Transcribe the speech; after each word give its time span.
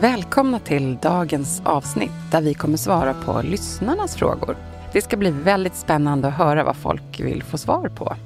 Välkomna 0.00 0.58
till 0.58 0.98
dagens 1.02 1.62
avsnitt 1.64 2.10
där 2.30 2.40
vi 2.40 2.54
kommer 2.54 2.76
svara 2.76 3.14
på 3.14 3.42
lyssnarnas 3.42 4.16
frågor. 4.16 4.56
Det 4.92 5.02
ska 5.02 5.16
bli 5.16 5.30
väldigt 5.30 5.76
spännande 5.76 6.28
att 6.28 6.34
höra 6.34 6.64
vad 6.64 6.76
folk 6.76 7.20
vill 7.20 7.42
få 7.42 7.58
svar 7.58 7.88
på. 7.88 8.16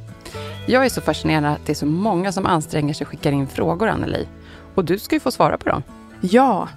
Jag 0.67 0.85
är 0.85 0.89
så 0.89 1.01
fascinerad 1.01 1.45
att 1.45 1.67
det 1.67 1.73
är 1.73 1.75
så 1.75 1.87
många 1.87 2.33
som 2.33 2.47
anstränger 2.47 2.95
sig 2.95 3.05
och 3.05 3.09
skickar 3.11 3.33
in 3.33 3.47
frågor, 3.47 3.89
Anneli. 3.89 4.29
Och 4.75 4.85
du 4.85 4.99
ska 4.99 5.17
ju 5.17 5.21
få 5.21 5.31
svara 5.31 5.59
på 5.59 5.69
dem. 5.69 5.83
Ja, 6.21 6.69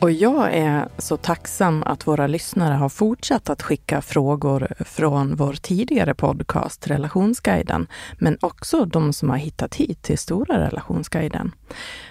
och 0.00 0.12
jag 0.12 0.54
är 0.54 0.88
så 0.98 1.16
tacksam 1.16 1.82
att 1.82 2.06
våra 2.06 2.26
lyssnare 2.26 2.74
har 2.74 2.88
fortsatt 2.88 3.50
att 3.50 3.62
skicka 3.62 4.02
frågor 4.02 4.68
från 4.80 5.36
vår 5.36 5.52
tidigare 5.52 6.14
podcast 6.14 6.86
Relationsguiden, 6.86 7.86
men 8.18 8.38
också 8.40 8.84
de 8.84 9.12
som 9.12 9.30
har 9.30 9.36
hittat 9.36 9.74
hit 9.74 10.02
till 10.02 10.18
Stora 10.18 10.60
relationsguiden. 10.66 11.52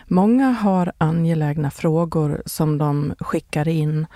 Många 0.07 0.51
har 0.51 0.91
angelägna 0.97 1.71
frågor 1.71 2.41
som 2.45 2.77
de 2.77 3.15
skickar 3.19 3.67
in. 3.67 4.07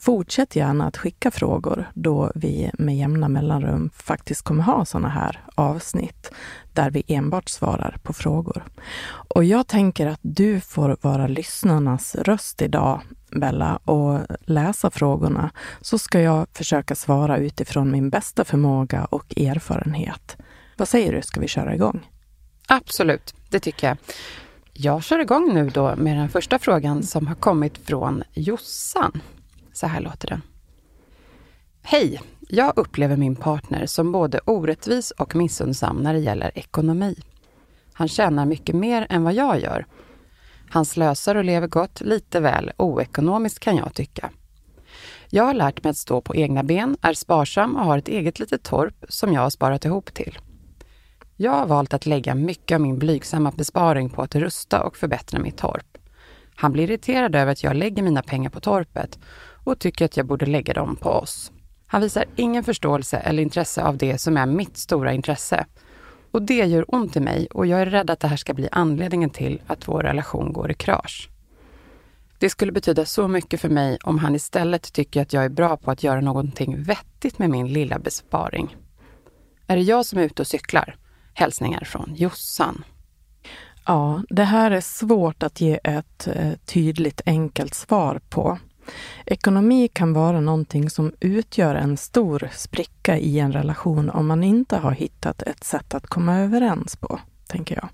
Fortsätt 0.00 0.56
gärna 0.56 0.86
att 0.86 0.96
skicka 0.96 1.30
frågor 1.30 1.90
då 1.94 2.32
vi 2.34 2.70
med 2.74 2.96
jämna 2.96 3.28
mellanrum 3.28 3.90
faktiskt 3.94 4.42
kommer 4.42 4.62
ha 4.62 4.84
sådana 4.84 5.08
här 5.08 5.44
avsnitt 5.54 6.30
där 6.72 6.90
vi 6.90 7.02
enbart 7.06 7.48
svarar 7.48 7.96
på 8.02 8.12
frågor. 8.12 8.64
Och 9.34 9.44
jag 9.44 9.66
tänker 9.66 10.06
att 10.06 10.20
du 10.22 10.60
får 10.60 10.96
vara 11.00 11.26
lyssnarnas 11.26 12.14
röst 12.14 12.62
idag 12.62 13.00
Bella 13.30 13.76
och 13.76 14.20
läsa 14.40 14.90
frågorna 14.90 15.50
så 15.80 15.98
ska 15.98 16.20
jag 16.20 16.46
försöka 16.52 16.94
svara 16.94 17.38
utifrån 17.38 17.90
min 17.90 18.10
bästa 18.10 18.44
förmåga 18.44 19.04
och 19.04 19.38
erfarenhet. 19.38 20.36
Vad 20.76 20.88
säger 20.88 21.12
du, 21.12 21.22
ska 21.22 21.40
vi 21.40 21.48
köra 21.48 21.74
igång? 21.74 22.08
Absolut, 22.68 23.34
det 23.50 23.60
tycker 23.60 23.88
jag. 23.88 23.96
Jag 24.72 25.02
kör 25.02 25.18
igång 25.18 25.54
nu 25.54 25.70
då 25.70 25.96
med 25.96 26.16
den 26.16 26.28
första 26.28 26.58
frågan 26.58 27.02
som 27.02 27.26
har 27.26 27.34
kommit 27.34 27.78
från 27.78 28.22
Jossan. 28.34 29.20
Så 29.78 29.86
här 29.86 30.00
låter 30.00 30.28
den. 30.28 30.42
Hej! 31.82 32.20
Jag 32.48 32.72
upplever 32.76 33.16
min 33.16 33.36
partner 33.36 33.86
som 33.86 34.12
både 34.12 34.40
orättvis 34.44 35.10
och 35.10 35.36
missunnsam 35.36 35.96
när 35.96 36.12
det 36.12 36.18
gäller 36.18 36.58
ekonomi. 36.58 37.16
Han 37.92 38.08
tjänar 38.08 38.46
mycket 38.46 38.74
mer 38.74 39.06
än 39.10 39.24
vad 39.24 39.34
jag 39.34 39.60
gör. 39.60 39.86
Han 40.70 40.84
slösar 40.84 41.34
och 41.34 41.44
lever 41.44 41.68
gott, 41.68 42.00
lite 42.00 42.40
väl 42.40 42.72
oekonomiskt 42.76 43.58
kan 43.58 43.76
jag 43.76 43.94
tycka. 43.94 44.30
Jag 45.28 45.44
har 45.44 45.54
lärt 45.54 45.84
mig 45.84 45.90
att 45.90 45.96
stå 45.96 46.20
på 46.20 46.36
egna 46.36 46.62
ben, 46.62 46.96
är 47.02 47.14
sparsam 47.14 47.76
och 47.76 47.84
har 47.84 47.98
ett 47.98 48.08
eget 48.08 48.38
litet 48.38 48.62
torp 48.62 49.04
som 49.08 49.32
jag 49.32 49.40
har 49.40 49.50
sparat 49.50 49.84
ihop 49.84 50.14
till. 50.14 50.38
Jag 51.36 51.52
har 51.52 51.66
valt 51.66 51.94
att 51.94 52.06
lägga 52.06 52.34
mycket 52.34 52.74
av 52.74 52.80
min 52.80 52.98
blygsamma 52.98 53.50
besparing 53.50 54.10
på 54.10 54.22
att 54.22 54.34
rusta 54.34 54.82
och 54.82 54.96
förbättra 54.96 55.38
mitt 55.40 55.56
torp. 55.56 55.98
Han 56.60 56.72
blir 56.72 56.84
irriterad 56.84 57.34
över 57.34 57.52
att 57.52 57.62
jag 57.62 57.76
lägger 57.76 58.02
mina 58.02 58.22
pengar 58.22 58.50
på 58.50 58.60
torpet 58.60 59.18
och 59.68 59.78
tycker 59.78 60.04
att 60.04 60.16
jag 60.16 60.26
borde 60.26 60.46
lägga 60.46 60.74
dem 60.74 60.96
på 60.96 61.10
oss. 61.10 61.52
Han 61.86 62.00
visar 62.00 62.24
ingen 62.36 62.64
förståelse 62.64 63.16
eller 63.16 63.42
intresse 63.42 63.82
av 63.82 63.96
det 63.96 64.18
som 64.18 64.36
är 64.36 64.46
mitt 64.46 64.76
stora 64.76 65.12
intresse. 65.12 65.66
Och 66.30 66.42
det 66.42 66.64
gör 66.64 66.94
ont 66.94 67.16
i 67.16 67.20
mig 67.20 67.48
och 67.50 67.66
jag 67.66 67.80
är 67.80 67.86
rädd 67.86 68.10
att 68.10 68.20
det 68.20 68.28
här 68.28 68.36
ska 68.36 68.54
bli 68.54 68.68
anledningen 68.72 69.30
till 69.30 69.62
att 69.66 69.88
vår 69.88 70.02
relation 70.02 70.52
går 70.52 70.70
i 70.70 70.74
krasch. 70.74 71.28
Det 72.38 72.50
skulle 72.50 72.72
betyda 72.72 73.04
så 73.04 73.28
mycket 73.28 73.60
för 73.60 73.68
mig 73.68 73.98
om 74.04 74.18
han 74.18 74.34
istället 74.34 74.92
tycker 74.92 75.22
att 75.22 75.32
jag 75.32 75.44
är 75.44 75.48
bra 75.48 75.76
på 75.76 75.90
att 75.90 76.02
göra 76.02 76.20
någonting 76.20 76.82
vettigt 76.82 77.38
med 77.38 77.50
min 77.50 77.72
lilla 77.72 77.98
besparing. 77.98 78.76
Är 79.66 79.76
det 79.76 79.82
jag 79.82 80.06
som 80.06 80.18
är 80.18 80.22
ute 80.22 80.42
och 80.42 80.46
cyklar? 80.46 80.96
Hälsningar 81.34 81.84
från 81.84 82.14
Jossan. 82.14 82.84
Ja, 83.86 84.22
det 84.30 84.44
här 84.44 84.70
är 84.70 84.80
svårt 84.80 85.42
att 85.42 85.60
ge 85.60 85.80
ett 85.84 86.28
eh, 86.28 86.52
tydligt 86.66 87.20
enkelt 87.26 87.74
svar 87.74 88.20
på. 88.28 88.58
Ekonomi 89.26 89.88
kan 89.88 90.12
vara 90.12 90.40
någonting 90.40 90.90
som 90.90 91.12
utgör 91.20 91.74
en 91.74 91.96
stor 91.96 92.48
spricka 92.52 93.18
i 93.18 93.38
en 93.38 93.52
relation 93.52 94.10
om 94.10 94.26
man 94.26 94.44
inte 94.44 94.76
har 94.76 94.92
hittat 94.92 95.42
ett 95.42 95.64
sätt 95.64 95.94
att 95.94 96.06
komma 96.06 96.38
överens 96.38 96.96
på, 96.96 97.20
tänker 97.46 97.74
jag. 97.74 97.88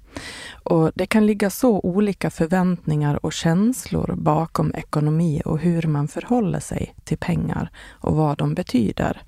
Och 0.62 0.90
det 0.94 1.06
kan 1.06 1.26
ligga 1.26 1.50
så 1.50 1.80
olika 1.80 2.30
förväntningar 2.30 3.26
och 3.26 3.32
känslor 3.32 4.14
bakom 4.16 4.74
ekonomi 4.74 5.42
och 5.44 5.58
hur 5.58 5.82
man 5.82 6.08
förhåller 6.08 6.60
sig 6.60 6.94
till 7.04 7.18
pengar 7.18 7.70
och 7.90 8.16
vad 8.16 8.38
de 8.38 8.54
betyder. 8.54 9.22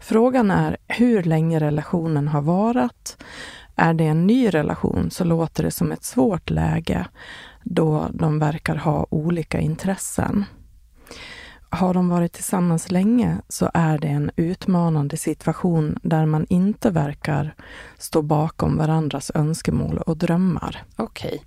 Frågan 0.00 0.50
är 0.50 0.76
hur 0.88 1.22
länge 1.22 1.60
relationen 1.60 2.28
har 2.28 2.42
varat. 2.42 3.22
Är 3.76 3.94
det 3.94 4.04
en 4.04 4.26
ny 4.26 4.48
relation 4.48 5.10
så 5.10 5.24
låter 5.24 5.62
det 5.62 5.70
som 5.70 5.92
ett 5.92 6.04
svårt 6.04 6.50
läge 6.50 7.06
då 7.62 8.06
de 8.12 8.38
verkar 8.38 8.76
ha 8.76 9.06
olika 9.10 9.60
intressen. 9.60 10.44
Har 11.74 11.94
de 11.94 12.08
varit 12.08 12.32
tillsammans 12.32 12.90
länge 12.90 13.36
så 13.48 13.70
är 13.74 13.98
det 13.98 14.08
en 14.08 14.30
utmanande 14.36 15.16
situation 15.16 15.98
där 16.02 16.26
man 16.26 16.46
inte 16.48 16.90
verkar 16.90 17.54
stå 17.98 18.22
bakom 18.22 18.76
varandras 18.76 19.30
önskemål 19.34 19.98
och 19.98 20.16
drömmar. 20.16 20.82
Okej. 20.96 21.42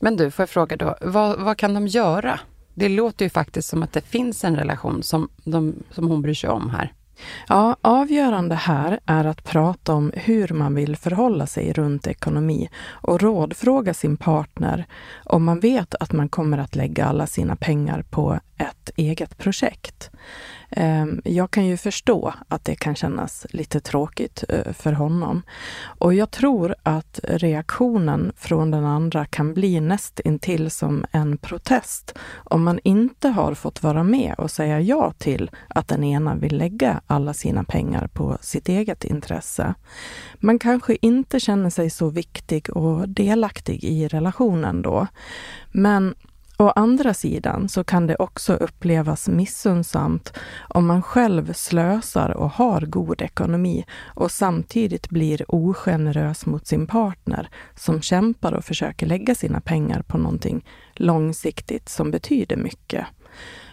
Men 0.00 0.16
du, 0.16 0.30
får 0.30 0.42
jag 0.42 0.50
fråga 0.50 0.76
då, 0.76 0.96
vad, 1.00 1.40
vad 1.40 1.56
kan 1.56 1.74
de 1.74 1.86
göra? 1.86 2.40
Det 2.74 2.88
låter 2.88 3.24
ju 3.24 3.30
faktiskt 3.30 3.68
som 3.68 3.82
att 3.82 3.92
det 3.92 4.00
finns 4.00 4.44
en 4.44 4.56
relation 4.56 5.02
som, 5.02 5.28
de, 5.44 5.74
som 5.90 6.08
hon 6.08 6.22
bryr 6.22 6.34
sig 6.34 6.50
om 6.50 6.70
här. 6.70 6.92
Ja, 7.48 7.76
avgörande 7.80 8.54
här 8.54 9.00
är 9.06 9.24
att 9.24 9.44
prata 9.44 9.94
om 9.94 10.12
hur 10.14 10.48
man 10.48 10.74
vill 10.74 10.96
förhålla 10.96 11.46
sig 11.46 11.72
runt 11.72 12.06
ekonomi 12.06 12.70
och 12.86 13.22
rådfråga 13.22 13.94
sin 13.94 14.16
partner 14.16 14.86
om 15.24 15.44
man 15.44 15.60
vet 15.60 15.94
att 15.94 16.12
man 16.12 16.28
kommer 16.28 16.58
att 16.58 16.76
lägga 16.76 17.06
alla 17.06 17.26
sina 17.26 17.56
pengar 17.56 18.02
på 18.10 18.40
ett 18.58 18.90
eget 18.96 19.38
projekt. 19.38 20.10
Ehm, 20.70 21.20
jag 21.24 21.50
kan 21.50 21.66
ju 21.66 21.76
förstå 21.76 22.34
att 22.48 22.64
det 22.64 22.74
kan 22.74 22.94
kännas 22.94 23.46
lite 23.50 23.80
tråkigt 23.80 24.44
eh, 24.48 24.72
för 24.72 24.92
honom. 24.92 25.42
Och 25.82 26.14
jag 26.14 26.30
tror 26.30 26.74
att 26.82 27.20
reaktionen 27.22 28.32
från 28.36 28.70
den 28.70 28.84
andra 28.84 29.24
kan 29.24 29.54
bli 29.54 29.80
näst 29.80 30.20
intill 30.20 30.70
som 30.70 31.04
en 31.10 31.38
protest 31.38 32.18
om 32.34 32.64
man 32.64 32.80
inte 32.84 33.28
har 33.28 33.54
fått 33.54 33.82
vara 33.82 34.02
med 34.02 34.34
och 34.38 34.50
säga 34.50 34.80
ja 34.80 35.12
till 35.18 35.50
att 35.68 35.88
den 35.88 36.04
ena 36.04 36.34
vill 36.34 36.58
lägga 36.58 37.00
alla 37.06 37.34
sina 37.34 37.64
pengar 37.64 38.06
på 38.06 38.38
sitt 38.40 38.68
eget 38.68 39.04
intresse. 39.04 39.74
Man 40.34 40.58
kanske 40.58 40.96
inte 41.00 41.40
känner 41.40 41.70
sig 41.70 41.90
så 41.90 42.08
viktig 42.08 42.76
och 42.76 43.08
delaktig 43.08 43.84
i 43.84 44.08
relationen 44.08 44.82
då. 44.82 45.06
Men 45.72 46.14
Å 46.60 46.72
andra 46.76 47.14
sidan 47.14 47.68
så 47.68 47.84
kan 47.84 48.06
det 48.06 48.16
också 48.16 48.54
upplevas 48.54 49.28
missunnsamt 49.28 50.32
om 50.68 50.86
man 50.86 51.02
själv 51.02 51.52
slösar 51.52 52.30
och 52.30 52.50
har 52.50 52.80
god 52.80 53.22
ekonomi 53.22 53.84
och 54.14 54.30
samtidigt 54.30 55.10
blir 55.10 55.44
ogenerös 55.48 56.46
mot 56.46 56.66
sin 56.66 56.86
partner 56.86 57.48
som 57.74 58.00
kämpar 58.00 58.52
och 58.52 58.64
försöker 58.64 59.06
lägga 59.06 59.34
sina 59.34 59.60
pengar 59.60 60.02
på 60.02 60.18
någonting 60.18 60.64
långsiktigt 60.94 61.88
som 61.88 62.10
betyder 62.10 62.56
mycket. 62.56 63.06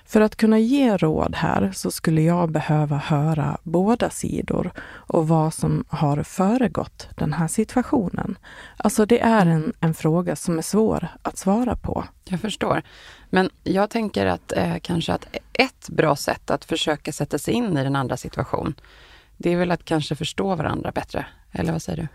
För 0.07 0.21
att 0.21 0.35
kunna 0.35 0.59
ge 0.59 0.97
råd 0.97 1.35
här 1.35 1.71
så 1.73 1.91
skulle 1.91 2.21
jag 2.21 2.51
behöva 2.51 2.97
höra 2.97 3.57
båda 3.63 4.09
sidor 4.09 4.71
och 4.87 5.27
vad 5.27 5.53
som 5.53 5.85
har 5.87 6.23
föregått 6.23 7.07
den 7.15 7.33
här 7.33 7.47
situationen. 7.47 8.37
Alltså 8.77 9.05
det 9.05 9.19
är 9.19 9.45
en, 9.45 9.73
en 9.79 9.93
fråga 9.93 10.35
som 10.35 10.57
är 10.57 10.61
svår 10.61 11.07
att 11.21 11.37
svara 11.37 11.75
på. 11.75 12.03
Jag 12.23 12.39
förstår. 12.39 12.81
Men 13.29 13.49
jag 13.63 13.89
tänker 13.89 14.25
att 14.25 14.51
eh, 14.51 14.75
kanske 14.81 15.13
att 15.13 15.27
ett 15.53 15.89
bra 15.89 16.15
sätt 16.15 16.51
att 16.51 16.65
försöka 16.65 17.11
sätta 17.11 17.37
sig 17.37 17.53
in 17.53 17.77
i 17.77 17.83
den 17.83 17.95
andra 17.95 18.17
situation, 18.17 18.75
det 19.37 19.53
är 19.53 19.57
väl 19.57 19.71
att 19.71 19.85
kanske 19.85 20.15
förstå 20.15 20.55
varandra 20.55 20.91
bättre. 20.91 21.25
Eller 21.51 21.71
vad 21.71 21.81
säger 21.81 22.01
du? 22.01 22.07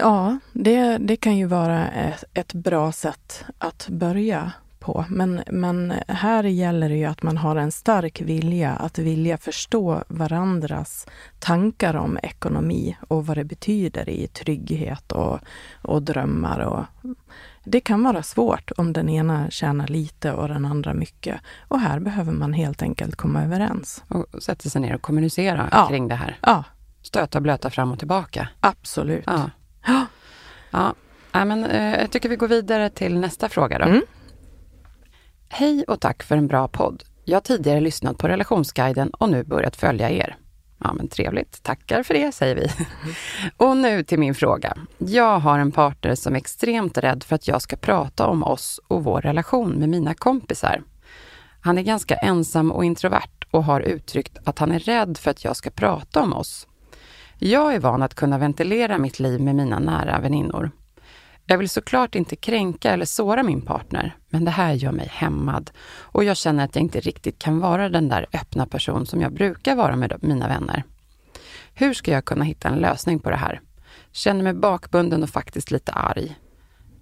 Ja, 0.00 0.38
det, 0.52 0.98
det 0.98 1.16
kan 1.16 1.36
ju 1.36 1.46
vara 1.46 1.88
ett, 1.88 2.24
ett 2.34 2.52
bra 2.52 2.92
sätt 2.92 3.44
att 3.58 3.88
börja 3.88 4.52
på. 4.80 5.04
Men, 5.08 5.42
men 5.50 5.92
här 6.08 6.44
gäller 6.44 6.88
det 6.88 6.96
ju 6.96 7.04
att 7.04 7.22
man 7.22 7.36
har 7.36 7.56
en 7.56 7.72
stark 7.72 8.20
vilja 8.20 8.70
att 8.72 8.98
vilja 8.98 9.38
förstå 9.38 10.04
varandras 10.08 11.06
tankar 11.38 11.94
om 11.96 12.18
ekonomi 12.22 12.96
och 13.08 13.26
vad 13.26 13.36
det 13.36 13.44
betyder 13.44 14.08
i 14.08 14.26
trygghet 14.26 15.12
och, 15.12 15.38
och 15.82 16.02
drömmar. 16.02 16.58
Och, 16.60 16.84
det 17.64 17.80
kan 17.80 18.02
vara 18.02 18.22
svårt 18.22 18.70
om 18.76 18.92
den 18.92 19.08
ena 19.08 19.50
tjänar 19.50 19.86
lite 19.86 20.32
och 20.32 20.48
den 20.48 20.64
andra 20.64 20.94
mycket. 20.94 21.40
Och 21.68 21.80
här 21.80 22.00
behöver 22.00 22.32
man 22.32 22.52
helt 22.52 22.82
enkelt 22.82 23.16
komma 23.16 23.44
överens. 23.44 24.04
Och 24.08 24.42
sätta 24.42 24.68
sig 24.68 24.80
ner 24.82 24.94
och 24.94 25.02
kommunicera 25.02 25.68
Ja. 25.72 25.86
kring 25.88 26.08
det 26.08 26.14
här. 26.14 26.38
Ja, 26.42 26.64
Stöta 27.02 27.38
och 27.38 27.42
blöta 27.42 27.70
fram 27.70 27.92
och 27.92 27.98
tillbaka. 27.98 28.48
absolut. 28.60 29.24
Ja. 29.26 29.50
Ja. 29.86 30.94
Ja, 31.32 31.44
men, 31.44 31.64
eh, 31.64 32.00
jag 32.00 32.10
tycker 32.10 32.28
vi 32.28 32.36
går 32.36 32.48
vidare 32.48 32.90
till 32.90 33.18
nästa 33.18 33.48
fråga 33.48 33.78
då. 33.78 33.84
Mm. 33.84 34.02
Hej 35.52 35.84
och 35.88 36.00
tack 36.00 36.22
för 36.22 36.36
en 36.36 36.46
bra 36.46 36.68
podd. 36.68 37.02
Jag 37.24 37.36
har 37.36 37.40
tidigare 37.40 37.80
lyssnat 37.80 38.18
på 38.18 38.28
Relationsguiden 38.28 39.10
och 39.10 39.28
nu 39.28 39.44
börjat 39.44 39.76
följa 39.76 40.10
er. 40.10 40.36
Ja, 40.78 40.92
men 40.92 41.08
trevligt. 41.08 41.62
Tackar 41.62 42.02
för 42.02 42.14
det, 42.14 42.32
säger 42.32 42.54
vi. 42.54 42.68
och 43.56 43.76
nu 43.76 44.02
till 44.02 44.18
min 44.18 44.34
fråga. 44.34 44.76
Jag 44.98 45.38
har 45.38 45.58
en 45.58 45.72
partner 45.72 46.14
som 46.14 46.34
är 46.34 46.38
extremt 46.38 46.98
rädd 46.98 47.22
för 47.22 47.34
att 47.34 47.48
jag 47.48 47.62
ska 47.62 47.76
prata 47.76 48.26
om 48.26 48.42
oss 48.42 48.80
och 48.88 49.04
vår 49.04 49.20
relation 49.20 49.72
med 49.72 49.88
mina 49.88 50.14
kompisar. 50.14 50.82
Han 51.60 51.78
är 51.78 51.82
ganska 51.82 52.14
ensam 52.14 52.72
och 52.72 52.84
introvert 52.84 53.46
och 53.50 53.64
har 53.64 53.80
uttryckt 53.80 54.38
att 54.44 54.58
han 54.58 54.72
är 54.72 54.78
rädd 54.78 55.18
för 55.18 55.30
att 55.30 55.44
jag 55.44 55.56
ska 55.56 55.70
prata 55.70 56.22
om 56.22 56.32
oss. 56.32 56.66
Jag 57.38 57.74
är 57.74 57.80
van 57.80 58.02
att 58.02 58.14
kunna 58.14 58.38
ventilera 58.38 58.98
mitt 58.98 59.20
liv 59.20 59.40
med 59.40 59.54
mina 59.54 59.78
nära 59.78 60.20
väninnor. 60.20 60.70
Jag 61.50 61.58
vill 61.58 61.68
såklart 61.68 62.14
inte 62.14 62.36
kränka 62.36 62.90
eller 62.92 63.04
såra 63.04 63.42
min 63.42 63.60
partner, 63.62 64.16
men 64.28 64.44
det 64.44 64.50
här 64.50 64.72
gör 64.72 64.92
mig 64.92 65.08
hämmad 65.12 65.70
och 65.98 66.24
jag 66.24 66.36
känner 66.36 66.64
att 66.64 66.76
jag 66.76 66.82
inte 66.82 67.00
riktigt 67.00 67.38
kan 67.38 67.58
vara 67.60 67.88
den 67.88 68.08
där 68.08 68.26
öppna 68.32 68.66
person 68.66 69.06
som 69.06 69.20
jag 69.20 69.32
brukar 69.32 69.74
vara 69.76 69.96
med 69.96 70.16
mina 70.22 70.48
vänner. 70.48 70.84
Hur 71.74 71.94
ska 71.94 72.10
jag 72.12 72.24
kunna 72.24 72.44
hitta 72.44 72.68
en 72.68 72.78
lösning 72.78 73.18
på 73.18 73.30
det 73.30 73.36
här? 73.36 73.60
Känner 74.12 74.42
mig 74.42 74.54
bakbunden 74.54 75.22
och 75.22 75.30
faktiskt 75.30 75.70
lite 75.70 75.92
arg. 75.92 76.36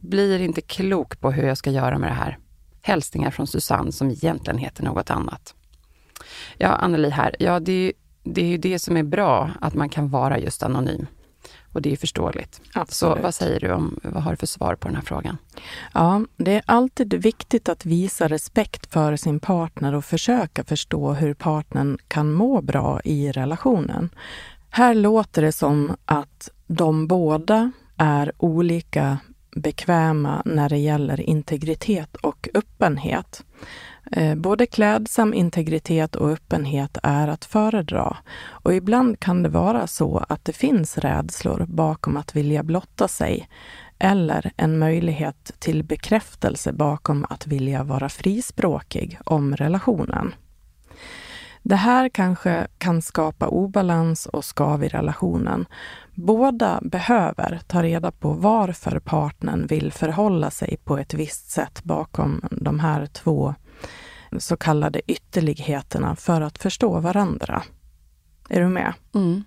Blir 0.01 0.41
inte 0.41 0.61
klok 0.61 1.21
på 1.21 1.31
hur 1.31 1.47
jag 1.49 1.59
ska 1.59 1.71
göra 1.71 1.99
med 1.99 2.11
det 2.11 2.15
här. 2.15 2.39
Hälsningar 2.83 3.31
från 3.31 3.47
Susanne 3.47 3.93
som 3.93 4.11
egentligen 4.11 4.59
heter 4.59 4.85
något 4.85 5.11
annat. 5.11 5.55
Ja, 6.57 6.69
Anneli 6.69 7.11
här. 7.11 7.37
Ja, 7.39 7.61
det 7.61 7.73
är, 7.73 7.77
ju- 7.87 7.93
det 8.23 8.41
är 8.41 8.47
ju 8.49 8.59
det 8.59 8.79
som 8.79 8.97
är 8.97 9.03
bra, 9.03 9.51
att 9.61 9.75
man 9.75 9.89
kan 9.89 10.09
vara 10.09 10.39
just 10.39 10.63
anonym. 10.63 11.07
Och 11.79 11.83
det 11.83 11.93
är 11.93 11.97
förståeligt. 11.97 12.55
Så 12.55 12.81
Absolut. 12.81 13.23
vad 13.23 13.35
säger 13.35 13.61
du 13.61 13.73
om, 13.73 14.01
vad 14.03 14.23
har 14.23 14.31
du 14.31 14.37
för 14.37 14.47
svar 14.47 14.75
på 14.75 14.89
den 14.89 14.95
här 14.95 15.03
frågan? 15.03 15.39
Ja, 15.95 16.25
det 16.37 16.55
är 16.55 16.63
alltid 16.67 17.15
viktigt 17.15 17.69
att 17.69 17.87
visa 17.87 18.29
respekt 18.29 18.93
för 18.93 19.17
sin 19.17 19.41
partner 19.41 19.95
och 19.95 20.05
försöka 20.05 20.65
förstå 20.65 21.13
hur 21.13 21.35
partnern 21.35 21.99
kan 22.09 22.33
må 22.33 22.61
bra 22.61 23.01
i 23.05 23.33
relationen. 23.33 24.11
Här 24.71 24.95
låter 24.95 25.43
det 25.43 25.53
som 25.53 25.97
att 26.05 26.51
de 26.67 27.07
båda 27.07 27.73
är 27.97 28.33
olika 28.39 29.19
bekväma 29.57 30.43
när 30.45 30.69
det 30.69 30.79
gäller 30.79 31.21
integritet 31.21 32.17
och 32.17 32.49
öppenhet. 32.55 33.45
Eh, 34.13 34.35
både 34.35 34.67
klädsam 34.67 35.35
integritet 35.35 36.17
och 36.17 36.31
öppenhet 36.31 36.99
är 37.03 37.29
att 37.29 37.45
föredra. 37.45 38.17
Och 38.49 38.75
ibland 38.75 39.21
kan 39.21 39.43
det 39.43 39.49
vara 39.49 39.87
så 39.87 40.25
att 40.29 40.45
det 40.45 40.53
finns 40.53 40.99
rädslor 40.99 41.67
bakom 41.69 42.17
att 42.17 42.37
vilja 42.37 42.63
blotta 42.63 43.09
sig 43.09 43.49
eller 43.99 44.53
en 44.57 44.79
möjlighet 44.79 45.53
till 45.59 45.85
bekräftelse 45.85 46.73
bakom 46.73 47.27
att 47.31 47.47
vilja 47.47 47.85
vara 47.85 48.09
frispråkig 48.09 49.19
om 49.25 49.57
relationen. 49.57 50.35
Det 51.63 51.77
här 51.77 52.09
kanske 52.09 52.67
kan 52.79 53.03
skapa 53.03 53.49
obalans 53.49 54.27
och 54.27 54.45
skav 54.45 54.85
i 54.85 54.89
relationen. 54.89 55.67
Båda 56.15 56.81
behöver 56.83 57.61
ta 57.67 57.83
reda 57.83 58.11
på 58.11 58.33
varför 58.33 58.99
partnern 58.99 59.67
vill 59.67 59.93
förhålla 59.93 60.51
sig 60.51 60.77
på 60.85 60.99
ett 60.99 61.15
visst 61.15 61.51
sätt 61.51 61.85
bakom 61.85 62.41
de 62.51 62.81
här 62.81 63.07
två 63.07 63.55
så 64.39 64.57
kallade 64.57 65.01
ytterligheterna 65.07 66.17
för 66.17 66.41
att 66.41 66.59
förstå 66.59 67.01
varandra. 67.01 67.63
Är 68.51 68.61
du 68.61 68.69
med? 68.69 68.95
Mm. 69.15 69.45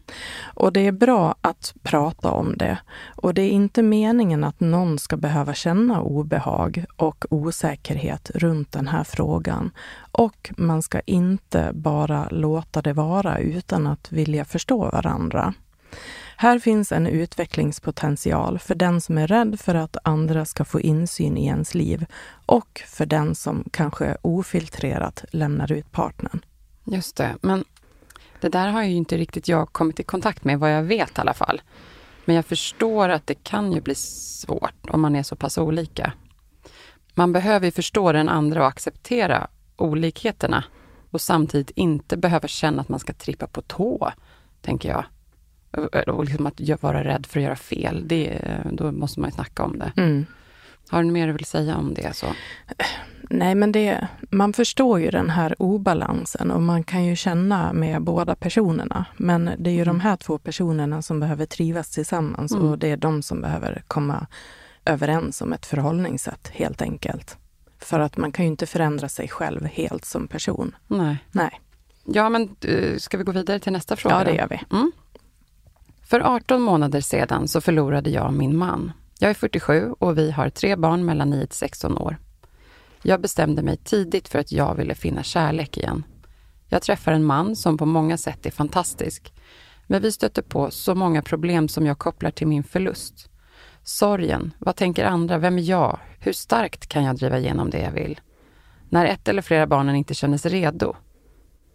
Och 0.53 0.73
det 0.73 0.87
är 0.87 0.91
bra 0.91 1.35
att 1.41 1.73
prata 1.83 2.31
om 2.31 2.57
det. 2.57 2.77
Och 3.15 3.33
det 3.33 3.41
är 3.41 3.49
inte 3.49 3.83
meningen 3.83 4.43
att 4.43 4.59
någon 4.59 4.99
ska 4.99 5.17
behöva 5.17 5.53
känna 5.53 6.01
obehag 6.01 6.85
och 6.97 7.25
osäkerhet 7.29 8.31
runt 8.35 8.71
den 8.71 8.87
här 8.87 9.03
frågan. 9.03 9.71
Och 10.11 10.51
man 10.57 10.81
ska 10.81 10.99
inte 10.99 11.71
bara 11.73 12.27
låta 12.31 12.81
det 12.81 12.93
vara 12.93 13.37
utan 13.37 13.87
att 13.87 14.11
vilja 14.11 14.45
förstå 14.45 14.89
varandra. 14.89 15.53
Här 16.41 16.59
finns 16.59 16.91
en 16.91 17.07
utvecklingspotential 17.07 18.59
för 18.59 18.75
den 18.75 19.01
som 19.01 19.17
är 19.17 19.27
rädd 19.27 19.59
för 19.59 19.75
att 19.75 19.97
andra 20.03 20.45
ska 20.45 20.65
få 20.65 20.79
insyn 20.79 21.37
i 21.37 21.45
ens 21.45 21.75
liv 21.75 22.05
och 22.45 22.81
för 22.87 23.05
den 23.05 23.35
som 23.35 23.63
kanske 23.71 24.17
ofiltrerat 24.21 25.25
lämnar 25.31 25.71
ut 25.71 25.91
partnern. 25.91 26.45
Just 26.83 27.15
det, 27.15 27.35
men 27.41 27.63
det 28.39 28.49
där 28.49 28.67
har 28.67 28.83
ju 28.83 28.91
inte 28.91 29.17
riktigt 29.17 29.47
jag 29.47 29.73
kommit 29.73 29.99
i 29.99 30.03
kontakt 30.03 30.43
med, 30.43 30.59
vad 30.59 30.73
jag 30.73 30.83
vet 30.83 31.17
i 31.17 31.21
alla 31.21 31.33
fall. 31.33 31.61
Men 32.25 32.35
jag 32.35 32.45
förstår 32.45 33.09
att 33.09 33.27
det 33.27 33.43
kan 33.43 33.71
ju 33.71 33.81
bli 33.81 33.95
svårt 33.95 34.89
om 34.89 35.01
man 35.01 35.15
är 35.15 35.23
så 35.23 35.35
pass 35.35 35.57
olika. 35.57 36.13
Man 37.13 37.33
behöver 37.33 37.65
ju 37.65 37.71
förstå 37.71 38.11
den 38.11 38.29
andra 38.29 38.61
och 38.61 38.67
acceptera 38.67 39.47
olikheterna 39.75 40.63
och 41.11 41.21
samtidigt 41.21 41.71
inte 41.75 42.17
behöva 42.17 42.47
känna 42.47 42.81
att 42.81 42.89
man 42.89 42.99
ska 42.99 43.13
trippa 43.13 43.47
på 43.47 43.61
tå, 43.61 44.11
tänker 44.61 44.89
jag. 44.89 45.05
Och- 45.71 46.07
Och 46.07 46.25
liksom 46.25 46.47
att 46.47 46.81
vara 46.83 47.03
rädd 47.03 47.25
för 47.25 47.39
att 47.39 47.43
göra 47.43 47.55
fel, 47.55 48.07
det, 48.07 48.41
då 48.71 48.91
måste 48.91 49.19
man 49.19 49.29
ju 49.29 49.33
snacka 49.33 49.63
om 49.63 49.79
det. 49.79 49.91
Mm. 49.97 50.25
Har 50.89 51.03
du 51.03 51.11
mer 51.11 51.27
du 51.27 51.33
vill 51.33 51.45
säga 51.45 51.77
om 51.77 51.93
det? 51.93 52.15
Så? 52.15 52.25
Nej, 53.29 53.55
men 53.55 53.71
det, 53.71 54.07
man 54.29 54.53
förstår 54.53 54.99
ju 54.99 55.09
den 55.11 55.29
här 55.29 55.55
obalansen 55.61 56.51
och 56.51 56.61
man 56.61 56.83
kan 56.83 57.05
ju 57.05 57.15
känna 57.15 57.73
med 57.73 58.01
båda 58.01 58.35
personerna. 58.35 59.05
Men 59.17 59.51
det 59.59 59.69
är 59.69 59.73
ju 59.73 59.83
de 59.85 59.99
här 59.99 60.17
två 60.17 60.37
personerna 60.37 61.01
som 61.01 61.19
behöver 61.19 61.45
trivas 61.45 61.89
tillsammans 61.89 62.51
Mm. 62.51 62.67
och 62.67 62.77
det 62.79 62.87
är 62.87 62.97
de 62.97 63.21
som 63.21 63.41
behöver 63.41 63.83
komma 63.87 64.27
överens 64.85 65.41
om 65.41 65.53
ett 65.53 65.65
förhållningssätt 65.65 66.47
helt 66.53 66.81
enkelt. 66.81 67.37
För 67.79 67.99
att 67.99 68.17
man 68.17 68.31
kan 68.31 68.45
ju 68.45 68.51
inte 68.51 68.65
förändra 68.65 69.09
sig 69.09 69.27
själv 69.27 69.65
helt 69.65 70.05
som 70.05 70.27
person. 70.27 70.75
Nej. 70.87 71.17
Nej, 71.31 71.61
Ja, 72.05 72.29
men 72.29 72.55
eh, 72.61 72.97
ska 72.97 73.17
vi 73.17 73.23
gå 73.23 73.31
vidare 73.31 73.59
till 73.59 73.71
nästa 73.73 73.95
fråga? 73.95 74.15
ja 74.17 74.23
det 74.23 74.33
gör 74.35 74.47
vi. 74.49 74.61
Mm. 74.71 74.91
För 76.11 76.19
18 76.19 76.61
månader 76.61 77.01
sedan 77.01 77.47
så 77.47 77.61
förlorade 77.61 78.09
jag 78.09 78.33
min 78.33 78.57
man. 78.57 78.91
Jag 79.19 79.29
är 79.29 79.33
47 79.33 79.91
och 79.99 80.17
vi 80.17 80.31
har 80.31 80.49
tre 80.49 80.75
barn 80.75 81.05
mellan 81.05 81.29
9 81.29 81.47
till 81.47 81.57
16 81.57 81.97
år. 81.97 82.17
Jag 83.03 83.21
bestämde 83.21 83.63
mig 83.63 83.77
tidigt 83.77 84.27
för 84.27 84.39
att 84.39 84.51
jag 84.51 84.75
ville 84.75 84.95
finna 84.95 85.23
kärlek 85.23 85.77
igen. 85.77 86.03
Jag 86.67 86.81
träffar 86.81 87.11
en 87.11 87.23
man 87.23 87.55
som 87.55 87.77
på 87.77 87.85
många 87.85 88.17
sätt 88.17 88.45
är 88.45 88.51
fantastisk. 88.51 89.33
Men 89.87 90.01
vi 90.01 90.11
stöter 90.11 90.41
på 90.41 90.71
så 90.71 90.95
många 90.95 91.21
problem 91.21 91.67
som 91.67 91.85
jag 91.85 91.97
kopplar 91.97 92.31
till 92.31 92.47
min 92.47 92.63
förlust. 92.63 93.29
Sorgen, 93.83 94.53
vad 94.59 94.75
tänker 94.75 95.05
andra, 95.05 95.37
vem 95.37 95.57
är 95.57 95.63
jag, 95.63 95.99
hur 96.19 96.33
starkt 96.33 96.87
kan 96.87 97.03
jag 97.03 97.15
driva 97.15 97.39
igenom 97.39 97.69
det 97.69 97.79
jag 97.79 97.91
vill? 97.91 98.19
När 98.89 99.05
ett 99.05 99.27
eller 99.27 99.41
flera 99.41 99.67
barnen 99.67 99.95
inte 99.95 100.13
känner 100.13 100.37
sig 100.37 100.51
redo, 100.51 100.95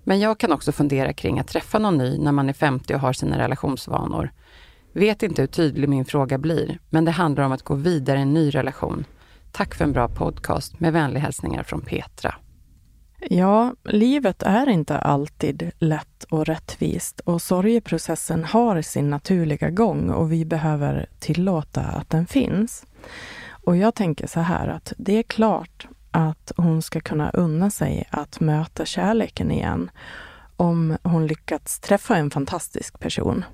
men 0.07 0.21
jag 0.21 0.39
kan 0.39 0.53
också 0.53 0.73
fundera 0.73 1.13
kring 1.13 1.39
att 1.39 1.49
träffa 1.49 1.79
någon 1.79 1.99
ny 1.99 2.19
när 2.19 2.33
man 2.33 2.49
är 2.49 2.53
50 2.53 2.95
och 2.95 3.01
har 3.01 3.13
sina 3.13 3.39
relationsvanor. 3.39 4.33
Vet 4.93 5.23
inte 5.23 5.43
hur 5.43 5.47
tydlig 5.47 5.89
min 5.89 6.05
fråga 6.05 6.39
blir, 6.39 6.79
men 6.91 7.05
det 7.05 7.11
handlar 7.11 7.45
om 7.45 7.53
att 7.53 7.63
gå 7.63 7.75
vidare 7.75 8.19
i 8.19 8.23
en 8.23 8.35
ny 8.35 8.51
relation. 8.51 9.05
Tack 9.53 9.75
för 9.75 9.85
en 9.85 9.93
bra 9.93 10.09
podcast. 10.09 10.81
Med 10.81 10.93
vänliga 10.93 11.23
hälsningar 11.23 11.63
från 11.63 11.81
Petra. 11.81 12.35
Ja, 13.21 13.75
livet 13.85 14.43
är 14.43 14.69
inte 14.69 14.99
alltid 14.99 15.71
lätt 15.79 16.25
och 16.31 16.47
rättvist 16.47 17.21
och 17.21 17.43
sorgeprocessen 17.43 18.45
har 18.45 18.83
sin 18.83 19.11
naturliga 19.11 19.71
gång 19.71 20.11
och 20.11 20.33
vi 20.33 20.45
behöver 20.45 21.07
tillåta 21.19 21.81
att 21.81 22.11
den 22.11 22.27
finns. 22.27 22.87
Och 23.49 23.77
jag 23.77 23.95
tänker 23.95 24.27
så 24.27 24.41
här 24.41 24.69
att 24.69 24.93
det 24.97 25.19
är 25.19 25.23
klart 25.23 25.89
att 26.17 26.53
hon 26.57 26.83
ska 26.83 27.01
kunna 27.01 27.31
unna 27.31 27.71
sig 27.71 28.09
att 28.11 28.41
möta 28.41 28.85
kärleken 28.85 29.51
igen 29.51 29.91
om 30.57 30.97
hon 31.03 31.27
lyckats 31.27 31.81
träffa 31.81 32.17
en 32.17 32.31
fantastisk 32.31 33.01
person. 33.01 33.45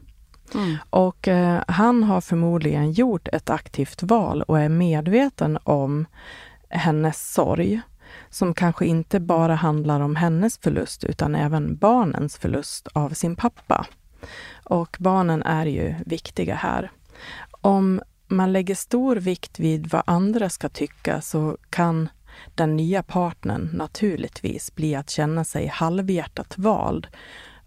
Mm. 0.54 0.76
Och 0.90 1.28
eh, 1.28 1.62
han 1.68 2.02
har 2.02 2.20
förmodligen 2.20 2.92
gjort 2.92 3.28
ett 3.32 3.50
aktivt 3.50 4.02
val 4.02 4.42
och 4.42 4.60
är 4.60 4.68
medveten 4.68 5.58
om 5.64 6.06
hennes 6.68 7.32
sorg 7.32 7.80
som 8.30 8.54
kanske 8.54 8.86
inte 8.86 9.20
bara 9.20 9.54
handlar 9.54 10.00
om 10.00 10.16
hennes 10.16 10.58
förlust 10.58 11.04
utan 11.04 11.34
även 11.34 11.76
barnens 11.76 12.36
förlust 12.36 12.88
av 12.92 13.10
sin 13.10 13.36
pappa. 13.36 13.86
Och 14.64 14.96
barnen 15.00 15.42
är 15.42 15.66
ju 15.66 15.94
viktiga 16.06 16.54
här. 16.54 16.90
Om 17.50 18.02
man 18.28 18.52
lägger 18.52 18.74
stor 18.74 19.16
vikt 19.16 19.60
vid 19.60 19.86
vad 19.86 20.02
andra 20.06 20.48
ska 20.50 20.68
tycka 20.68 21.20
så 21.20 21.56
kan 21.70 22.08
den 22.54 22.76
nya 22.76 23.02
partnern 23.02 23.70
naturligtvis 23.72 24.74
bli 24.74 24.94
att 24.94 25.10
känna 25.10 25.44
sig 25.44 25.66
halvhjärtat 25.66 26.58
vald. 26.58 27.06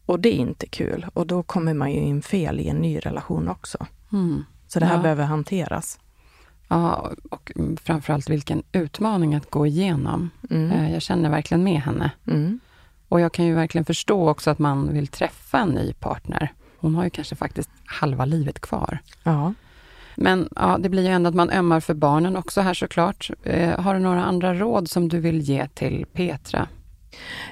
Och 0.05 0.20
det 0.20 0.29
är 0.29 0.39
inte 0.39 0.67
kul 0.67 1.05
och 1.13 1.27
då 1.27 1.44
kommer 1.44 1.74
man 1.74 1.91
ju 1.91 2.00
in 2.00 2.22
fel 2.22 2.60
i 2.60 2.67
en 2.67 2.77
ny 2.77 3.00
relation 3.00 3.50
också. 3.50 3.86
Mm. 4.13 4.46
Så 4.67 4.79
det 4.79 4.86
här 4.86 4.96
ja. 4.96 5.01
behöver 5.01 5.24
hanteras. 5.24 6.00
Ja, 6.67 7.12
och 7.32 7.51
framförallt 7.84 8.29
vilken 8.29 8.63
utmaning 8.72 9.36
att 9.36 9.50
gå 9.50 9.65
igenom. 9.65 10.29
Mm. 10.50 10.72
Eh, 10.72 10.94
jag 10.94 11.01
känner 11.01 11.29
verkligen 11.29 11.63
med 11.63 11.82
henne. 11.82 12.12
Mm. 12.27 12.60
Och 13.10 13.22
jag 13.22 13.32
kan 13.32 13.46
ju 13.46 13.55
verkligen 13.55 13.86
förstå 13.86 14.29
också 14.29 14.50
att 14.50 14.60
man 14.60 14.94
vill 14.94 15.08
träffa 15.08 15.60
en 15.60 15.70
ny 15.70 15.94
partner. 15.94 16.53
Hon 16.77 16.96
har 16.96 17.03
ju 17.03 17.10
kanske 17.10 17.36
faktiskt 17.36 17.70
halva 17.86 18.25
livet 18.25 18.60
kvar. 18.60 19.00
Ja. 19.24 19.53
Men 20.17 20.50
ja, 20.55 20.77
det 20.79 20.89
blir 20.89 21.03
ju 21.03 21.10
ändå 21.10 21.29
att 21.29 21.36
man 21.36 21.50
ömmar 21.50 21.79
för 21.79 21.93
barnen 21.93 22.36
också 22.36 22.62
här 22.62 22.74
såklart. 22.74 23.31
Eh, 23.43 23.79
har 23.79 23.93
du 23.93 24.00
några 24.00 24.24
andra 24.24 24.53
råd 24.53 24.89
som 24.89 25.10
du 25.10 25.19
vill 25.19 25.41
ge 25.41 25.67
till 25.67 26.05
Petra? 26.13 26.67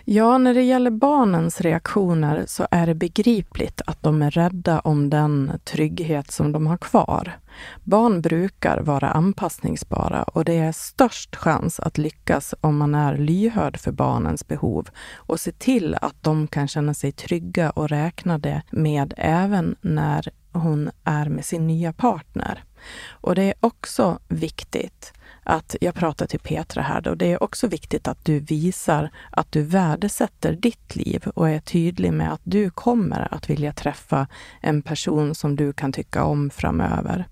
Ja, 0.06 0.38
när 0.38 0.54
det 0.54 0.62
gäller 0.62 0.92
barnens 0.92 1.62
reaktioner 1.62 2.44
så 2.48 2.68
är 2.72 2.88
det 2.88 2.96
begripligt 2.96 3.82
att 3.86 4.04
de 4.04 4.22
är 4.22 4.32
rädda 4.32 4.80
om 4.80 5.10
den 5.10 5.52
trygghet 5.64 6.32
som 6.32 6.52
de 6.52 6.68
har 6.68 6.78
kvar. 6.78 7.38
Barn 7.84 8.22
brukar 8.22 8.82
vara 8.82 9.10
anpassningsbara 9.10 10.24
och 10.24 10.46
det 10.46 10.58
är 10.58 10.72
störst 10.72 11.36
chans 11.36 11.80
att 11.80 11.98
lyckas 11.98 12.56
om 12.62 12.78
man 12.78 12.96
är 12.96 13.18
lyhörd 13.18 13.78
för 13.78 13.92
barnens 13.92 14.48
behov 14.48 14.90
och 15.16 15.40
ser 15.40 15.52
till 15.52 15.96
att 16.02 16.16
de 16.22 16.48
kan 16.48 16.68
känna 16.68 16.94
sig 16.94 17.12
trygga 17.12 17.70
och 17.70 17.90
räknade 17.90 18.62
med 18.72 19.14
även 19.18 19.76
när 19.82 20.30
hon 20.54 20.92
är 21.04 21.30
med 21.30 21.46
sin 21.46 21.68
nya 21.68 21.94
partner. 21.94 22.64
Och 23.10 23.36
det 23.36 23.44
är 23.44 23.54
också 23.60 24.20
viktigt 24.28 25.14
att 25.44 25.76
jag 25.82 25.94
pratar 25.96 26.26
till 26.26 26.40
Petra 26.40 26.82
här 26.82 27.02
då. 27.02 27.16
Det 27.16 27.32
är 27.32 27.44
också 27.44 27.68
viktigt 27.68 28.08
att 28.08 28.26
du 28.26 28.40
visar 28.40 29.10
att 29.32 29.52
du 29.52 29.62
värdesätter 29.62 30.54
ditt 30.54 30.96
liv 30.96 31.24
och 31.36 31.50
är 31.50 31.60
tydlig 31.60 32.14
med 32.14 32.34
att 32.34 32.42
du 32.44 32.70
kommer 32.70 33.34
att 33.34 33.50
vilja 33.50 33.74
träffa 33.74 34.28
en 34.62 34.82
person 34.82 35.36
som 35.36 35.56
du 35.56 35.74
kan 35.74 35.92
tycka 35.92 36.24
om 36.24 36.50
framöver. 36.50 37.26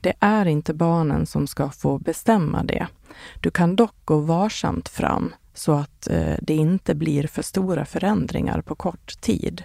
Det 0.00 0.12
är 0.20 0.46
inte 0.46 0.74
barnen 0.74 1.26
som 1.26 1.46
ska 1.46 1.70
få 1.70 1.98
bestämma 1.98 2.64
det. 2.64 2.86
Du 3.40 3.50
kan 3.50 3.76
dock 3.76 3.96
gå 4.04 4.18
varsamt 4.18 4.88
fram 4.88 5.34
så 5.54 5.72
att 5.72 6.08
eh, 6.10 6.34
det 6.42 6.54
inte 6.54 6.94
blir 6.94 7.26
för 7.26 7.42
stora 7.42 7.84
förändringar 7.84 8.60
på 8.60 8.74
kort 8.74 9.20
tid. 9.20 9.64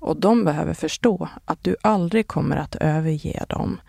Och 0.00 0.20
de 0.20 0.44
behöver 0.44 0.74
förstå 0.74 1.28
att 1.44 1.64
du 1.64 1.76
aldrig 1.82 2.28
kommer 2.28 2.56
att 2.56 2.74
överge 2.74 3.44
dem. 3.48 3.80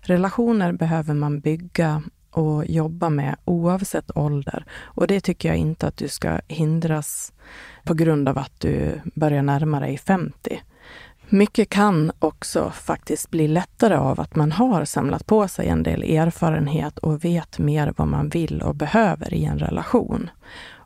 Relationer 0.00 0.72
behöver 0.72 1.14
man 1.14 1.40
bygga 1.40 2.02
och 2.30 2.66
jobba 2.66 3.08
med 3.08 3.36
oavsett 3.44 4.16
ålder. 4.16 4.64
Och 4.82 5.06
det 5.06 5.20
tycker 5.20 5.48
jag 5.48 5.56
inte 5.56 5.86
att 5.86 5.96
du 5.96 6.08
ska 6.08 6.40
hindras 6.48 7.32
på 7.84 7.94
grund 7.94 8.28
av 8.28 8.38
att 8.38 8.60
du 8.60 9.00
börjar 9.14 9.42
närma 9.42 9.80
dig 9.80 9.98
50. 9.98 10.62
Mycket 11.30 11.68
kan 11.68 12.12
också 12.18 12.70
faktiskt 12.70 13.30
bli 13.30 13.48
lättare 13.48 13.96
av 13.96 14.20
att 14.20 14.36
man 14.36 14.52
har 14.52 14.84
samlat 14.84 15.26
på 15.26 15.48
sig 15.48 15.68
en 15.68 15.82
del 15.82 16.02
erfarenhet 16.02 16.98
och 16.98 17.24
vet 17.24 17.58
mer 17.58 17.92
vad 17.96 18.08
man 18.08 18.28
vill 18.28 18.62
och 18.62 18.74
behöver 18.74 19.34
i 19.34 19.44
en 19.44 19.58
relation. 19.58 20.30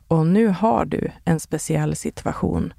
Och 0.07 0.27
nu 0.27 0.47
har 0.47 0.85
du 0.85 1.11
en 1.25 1.39
speciell 1.39 1.95
situation 1.95 2.73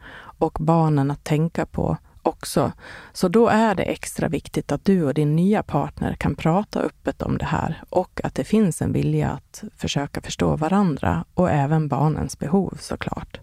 och 0.44 0.56
barnen 0.60 1.10
att 1.10 1.24
tänka 1.24 1.66
på 1.66 1.96
också. 2.22 2.72
Så 3.12 3.28
då 3.28 3.48
är 3.48 3.74
det 3.74 3.82
extra 3.82 4.28
viktigt 4.28 4.72
att 4.72 4.84
du 4.84 5.04
och 5.04 5.14
din 5.14 5.36
nya 5.36 5.62
partner 5.62 6.14
kan 6.14 6.34
prata 6.34 6.80
öppet 6.80 7.22
om 7.22 7.38
det 7.38 7.44
här 7.44 7.82
och 7.90 8.20
att 8.24 8.34
det 8.34 8.44
finns 8.44 8.82
en 8.82 8.92
vilja 8.92 9.30
att 9.30 9.64
försöka 9.76 10.20
förstå 10.20 10.56
varandra 10.56 11.24
och 11.34 11.50
även 11.50 11.88
barnens 11.88 12.38
behov 12.38 12.78
såklart. 12.80 13.40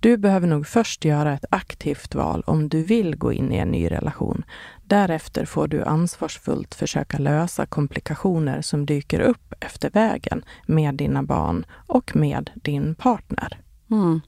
Du 0.00 0.16
behöver 0.16 0.46
nog 0.46 0.66
först 0.66 1.04
göra 1.04 1.32
ett 1.32 1.44
aktivt 1.50 2.14
val 2.14 2.42
om 2.46 2.68
du 2.68 2.82
vill 2.82 3.16
gå 3.16 3.32
in 3.32 3.52
i 3.52 3.56
en 3.56 3.68
ny 3.68 3.90
relation. 3.90 4.44
Därefter 4.84 5.44
får 5.44 5.68
du 5.68 5.82
ansvarsfullt 5.82 6.74
försöka 6.74 7.18
lösa 7.18 7.66
komplikationer 7.66 8.62
som 8.62 8.86
dyker 8.86 9.20
upp 9.20 9.54
efter 9.60 9.90
vägen 9.90 10.44
med 10.66 10.94
dina 10.94 11.22
barn 11.22 11.66
och 11.86 12.16
med 12.16 12.50
din 12.54 12.94
partner. 12.94 13.58
Mm. 13.90 14.20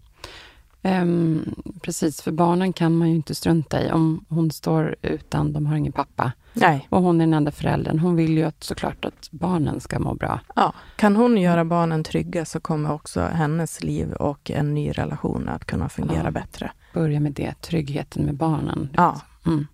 Um, 0.86 1.54
precis, 1.82 2.22
för 2.22 2.32
barnen 2.32 2.72
kan 2.72 2.96
man 2.96 3.08
ju 3.08 3.14
inte 3.14 3.34
strunta 3.34 3.82
i. 3.82 3.90
Om 3.90 4.24
hon 4.28 4.50
står 4.50 4.96
utan, 5.02 5.52
de 5.52 5.66
har 5.66 5.76
ingen 5.76 5.92
pappa. 5.92 6.32
Nej. 6.52 6.86
Och 6.90 7.02
hon 7.02 7.20
är 7.20 7.26
den 7.26 7.34
enda 7.34 7.52
föräldern. 7.52 7.98
Hon 7.98 8.16
vill 8.16 8.38
ju 8.38 8.44
att, 8.44 8.64
såklart 8.64 9.04
att 9.04 9.28
barnen 9.30 9.80
ska 9.80 9.98
må 9.98 10.14
bra. 10.14 10.40
Ja, 10.56 10.72
kan 10.96 11.16
hon 11.16 11.36
göra 11.36 11.64
barnen 11.64 12.04
trygga 12.04 12.44
så 12.44 12.60
kommer 12.60 12.92
också 12.92 13.20
hennes 13.20 13.82
liv 13.82 14.12
och 14.12 14.50
en 14.50 14.74
ny 14.74 14.90
relation 14.90 15.48
att 15.48 15.64
kunna 15.64 15.88
fungera 15.88 16.24
ja. 16.24 16.30
bättre. 16.30 16.72
Börja 16.94 17.20
med 17.20 17.32
det, 17.32 17.54
tryggheten 17.60 18.24
med 18.24 18.34
barnen. 18.34 18.88
Ja. 18.96 19.20
Mm. 19.46 19.66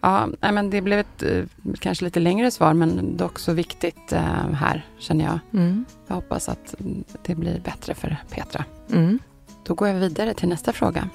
Ja, 0.00 0.28
men 0.40 0.70
det 0.70 0.80
blev 0.80 0.98
ett 0.98 1.22
eh, 1.22 1.44
kanske 1.80 2.04
lite 2.04 2.20
längre 2.20 2.50
svar, 2.50 2.74
men 2.74 3.16
dock 3.16 3.38
så 3.38 3.52
viktigt 3.52 4.12
eh, 4.12 4.52
här, 4.52 4.86
känner 4.98 5.24
jag. 5.24 5.38
Mm. 5.52 5.84
Jag 6.06 6.14
hoppas 6.14 6.48
att 6.48 6.74
det 7.22 7.34
blir 7.34 7.60
bättre 7.60 7.94
för 7.94 8.16
Petra. 8.30 8.64
Mm. 8.92 9.18
Då 9.62 9.74
går 9.74 9.88
jag 9.88 9.94
vidare 9.94 10.34
till 10.34 10.48
nästa 10.48 10.72
fråga. 10.72 11.08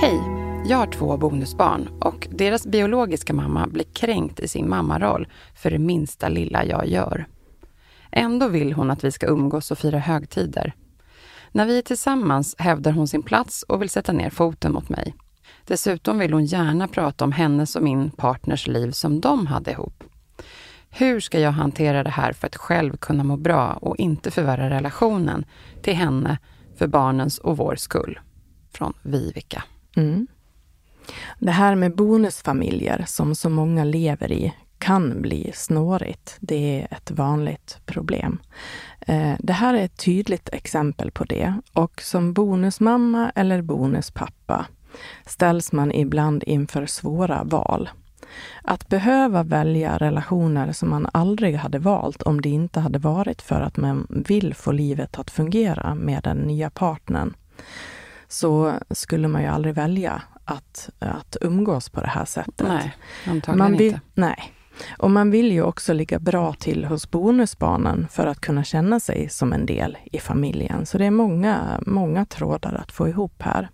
Hej! 0.00 0.20
Jag 0.66 0.78
har 0.78 0.86
två 0.86 1.16
bonusbarn 1.16 1.88
och 2.00 2.28
deras 2.30 2.66
biologiska 2.66 3.32
mamma 3.32 3.66
blir 3.66 3.84
kränkt 3.84 4.40
i 4.40 4.48
sin 4.48 4.68
mammaroll 4.68 5.28
för 5.54 5.70
det 5.70 5.78
minsta 5.78 6.28
lilla 6.28 6.64
jag 6.64 6.86
gör. 6.86 7.26
Ändå 8.10 8.48
vill 8.48 8.72
hon 8.72 8.90
att 8.90 9.04
vi 9.04 9.12
ska 9.12 9.26
umgås 9.26 9.70
och 9.70 9.78
fira 9.78 9.98
högtider. 9.98 10.74
När 11.52 11.66
vi 11.66 11.78
är 11.78 11.82
tillsammans 11.82 12.54
hävdar 12.58 12.92
hon 12.92 13.08
sin 13.08 13.22
plats 13.22 13.62
och 13.62 13.82
vill 13.82 13.90
sätta 13.90 14.12
ner 14.12 14.30
foten 14.30 14.72
mot 14.72 14.88
mig. 14.88 15.14
Dessutom 15.66 16.18
vill 16.18 16.32
hon 16.32 16.44
gärna 16.44 16.88
prata 16.88 17.24
om 17.24 17.32
hennes 17.32 17.76
och 17.76 17.82
min 17.82 18.10
partners 18.10 18.66
liv 18.66 18.90
som 18.90 19.20
de 19.20 19.46
hade 19.46 19.70
ihop. 19.70 20.04
Hur 20.94 21.20
ska 21.20 21.40
jag 21.40 21.52
hantera 21.52 22.04
det 22.04 22.10
här 22.10 22.32
för 22.32 22.46
att 22.46 22.56
själv 22.56 22.96
kunna 22.96 23.24
må 23.24 23.36
bra 23.36 23.72
och 23.72 23.96
inte 23.96 24.30
förvärra 24.30 24.70
relationen 24.70 25.44
till 25.82 25.94
henne 25.94 26.38
för 26.76 26.86
barnens 26.86 27.38
och 27.38 27.56
vår 27.56 27.76
skull? 27.76 28.20
Från 28.72 28.92
Vivica. 29.02 29.64
Mm. 29.96 30.26
Det 31.38 31.50
här 31.50 31.74
med 31.74 31.96
bonusfamiljer 31.96 33.04
som 33.06 33.34
så 33.34 33.48
många 33.48 33.84
lever 33.84 34.32
i 34.32 34.54
kan 34.78 35.22
bli 35.22 35.50
snårigt. 35.54 36.36
Det 36.40 36.80
är 36.80 36.96
ett 36.96 37.10
vanligt 37.10 37.78
problem. 37.86 38.38
Eh, 39.00 39.34
det 39.38 39.52
här 39.52 39.74
är 39.74 39.84
ett 39.84 40.04
tydligt 40.04 40.48
exempel 40.52 41.10
på 41.10 41.24
det 41.24 41.54
och 41.72 42.02
som 42.02 42.32
bonusmamma 42.32 43.32
eller 43.34 43.62
bonuspappa 43.62 44.66
ställs 45.26 45.72
man 45.72 45.92
ibland 45.92 46.44
inför 46.46 46.86
svåra 46.86 47.44
val. 47.44 47.90
Att 48.62 48.88
behöva 48.88 49.42
välja 49.42 49.98
relationer 49.98 50.72
som 50.72 50.90
man 50.90 51.06
aldrig 51.12 51.56
hade 51.56 51.78
valt 51.78 52.22
om 52.22 52.40
det 52.40 52.48
inte 52.48 52.80
hade 52.80 52.98
varit 52.98 53.42
för 53.42 53.60
att 53.60 53.76
man 53.76 54.06
vill 54.28 54.54
få 54.54 54.72
livet 54.72 55.18
att 55.18 55.30
fungera 55.30 55.94
med 55.94 56.22
den 56.22 56.36
nya 56.36 56.70
partnern, 56.70 57.34
så 58.28 58.72
skulle 58.90 59.28
man 59.28 59.42
ju 59.42 59.48
aldrig 59.48 59.74
välja 59.74 60.22
att, 60.44 60.90
att 60.98 61.36
umgås 61.40 61.88
på 61.88 62.00
det 62.00 62.08
här 62.08 62.24
sättet. 62.24 62.68
Nej, 62.68 62.96
antagligen 63.26 63.58
man 63.58 63.72
vill, 63.72 63.86
inte. 63.86 64.00
Nej. 64.14 64.52
Och 64.98 65.10
man 65.10 65.30
vill 65.30 65.52
ju 65.52 65.62
också 65.62 65.92
ligga 65.92 66.18
bra 66.18 66.52
till 66.52 66.84
hos 66.84 67.10
bonusbarnen 67.10 68.06
för 68.10 68.26
att 68.26 68.40
kunna 68.40 68.64
känna 68.64 69.00
sig 69.00 69.28
som 69.28 69.52
en 69.52 69.66
del 69.66 69.98
i 70.12 70.18
familjen. 70.18 70.86
Så 70.86 70.98
det 70.98 71.06
är 71.06 71.10
många, 71.10 71.80
många 71.86 72.24
trådar 72.24 72.74
att 72.74 72.92
få 72.92 73.08
ihop 73.08 73.42
här. 73.42 73.68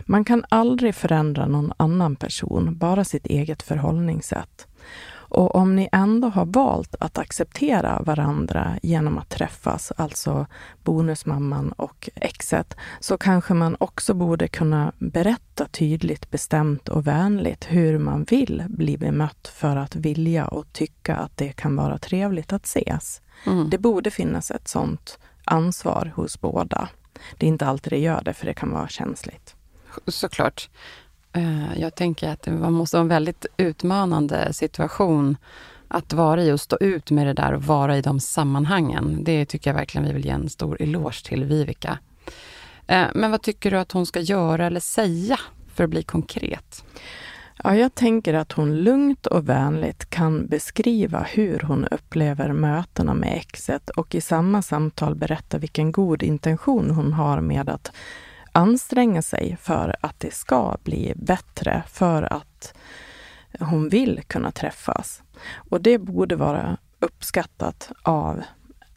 Man 0.00 0.24
kan 0.24 0.44
aldrig 0.48 0.94
förändra 0.94 1.46
någon 1.46 1.72
annan 1.76 2.16
person, 2.16 2.78
bara 2.78 3.04
sitt 3.04 3.26
eget 3.26 3.62
förhållningssätt. 3.62 4.66
Och 5.30 5.54
om 5.54 5.76
ni 5.76 5.88
ändå 5.92 6.28
har 6.28 6.46
valt 6.46 6.94
att 7.00 7.18
acceptera 7.18 8.02
varandra 8.02 8.78
genom 8.82 9.18
att 9.18 9.28
träffas, 9.28 9.92
alltså 9.96 10.46
bonusmamman 10.84 11.72
och 11.72 12.10
exet, 12.14 12.76
så 13.00 13.18
kanske 13.18 13.54
man 13.54 13.76
också 13.80 14.14
borde 14.14 14.48
kunna 14.48 14.92
berätta 14.98 15.66
tydligt, 15.66 16.30
bestämt 16.30 16.88
och 16.88 17.06
vänligt 17.06 17.66
hur 17.68 17.98
man 17.98 18.24
vill 18.24 18.64
bli 18.68 18.98
bemött 18.98 19.52
för 19.54 19.76
att 19.76 19.96
vilja 19.96 20.46
och 20.46 20.72
tycka 20.72 21.16
att 21.16 21.36
det 21.36 21.52
kan 21.52 21.76
vara 21.76 21.98
trevligt 21.98 22.52
att 22.52 22.66
ses. 22.66 23.22
Mm. 23.46 23.70
Det 23.70 23.78
borde 23.78 24.10
finnas 24.10 24.50
ett 24.50 24.68
sånt 24.68 25.18
ansvar 25.44 26.12
hos 26.16 26.40
båda. 26.40 26.88
Det 27.38 27.46
är 27.46 27.48
inte 27.48 27.66
alltid 27.66 27.92
det 27.92 27.98
gör 27.98 28.22
det, 28.24 28.32
för 28.32 28.46
det 28.46 28.54
kan 28.54 28.70
vara 28.70 28.88
känsligt. 28.88 29.56
Såklart. 30.06 30.68
Eh, 31.32 31.78
jag 31.80 31.94
tänker 31.94 32.28
att 32.28 32.42
det 32.42 32.50
måste 32.50 32.96
vara 32.96 33.02
en 33.02 33.08
väldigt 33.08 33.46
utmanande 33.56 34.52
situation 34.52 35.36
att 35.88 36.12
vara 36.12 36.42
i 36.42 36.52
och 36.52 36.60
stå 36.60 36.76
ut 36.80 37.10
med 37.10 37.26
det 37.26 37.32
där 37.32 37.52
och 37.52 37.62
vara 37.62 37.96
i 37.96 38.02
de 38.02 38.20
sammanhangen. 38.20 39.24
Det 39.24 39.44
tycker 39.44 39.70
jag 39.70 39.74
verkligen 39.74 40.06
vi 40.06 40.12
vill 40.12 40.24
ge 40.24 40.30
en 40.30 40.50
stor 40.50 40.82
eloge 40.82 41.24
till 41.24 41.44
Vivica. 41.44 41.98
Eh, 42.86 43.06
men 43.14 43.30
vad 43.30 43.42
tycker 43.42 43.70
du 43.70 43.78
att 43.78 43.92
hon 43.92 44.06
ska 44.06 44.20
göra 44.20 44.66
eller 44.66 44.80
säga 44.80 45.38
för 45.74 45.84
att 45.84 45.90
bli 45.90 46.02
konkret? 46.02 46.84
Ja, 47.64 47.76
jag 47.76 47.94
tänker 47.94 48.34
att 48.34 48.52
hon 48.52 48.76
lugnt 48.76 49.26
och 49.26 49.48
vänligt 49.48 50.10
kan 50.10 50.46
beskriva 50.46 51.26
hur 51.30 51.60
hon 51.60 51.84
upplever 51.84 52.52
mötena 52.52 53.14
med 53.14 53.36
exet 53.36 53.90
och 53.90 54.14
i 54.14 54.20
samma 54.20 54.62
samtal 54.62 55.14
berätta 55.14 55.58
vilken 55.58 55.92
god 55.92 56.22
intention 56.22 56.90
hon 56.90 57.12
har 57.12 57.40
med 57.40 57.68
att 57.68 57.92
anstränga 58.52 59.22
sig 59.22 59.56
för 59.60 59.96
att 60.00 60.20
det 60.20 60.34
ska 60.34 60.76
bli 60.82 61.12
bättre, 61.16 61.82
för 61.88 62.32
att 62.32 62.74
hon 63.60 63.88
vill 63.88 64.22
kunna 64.26 64.52
träffas. 64.52 65.22
Och 65.54 65.80
det 65.80 65.98
borde 65.98 66.36
vara 66.36 66.76
uppskattat 66.98 67.90
av 68.02 68.42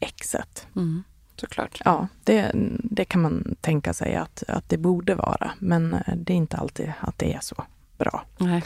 exet. 0.00 0.66
Mm, 0.76 1.04
såklart. 1.36 1.82
Ja, 1.84 2.08
det, 2.24 2.50
det 2.78 3.04
kan 3.04 3.22
man 3.22 3.56
tänka 3.60 3.92
sig 3.92 4.14
att, 4.14 4.42
att 4.48 4.68
det 4.68 4.78
borde 4.78 5.14
vara, 5.14 5.52
men 5.58 5.96
det 6.16 6.32
är 6.32 6.36
inte 6.36 6.56
alltid 6.56 6.92
att 7.00 7.18
det 7.18 7.32
är 7.32 7.40
så 7.40 7.64
bra. 7.98 8.24
Nej. 8.38 8.64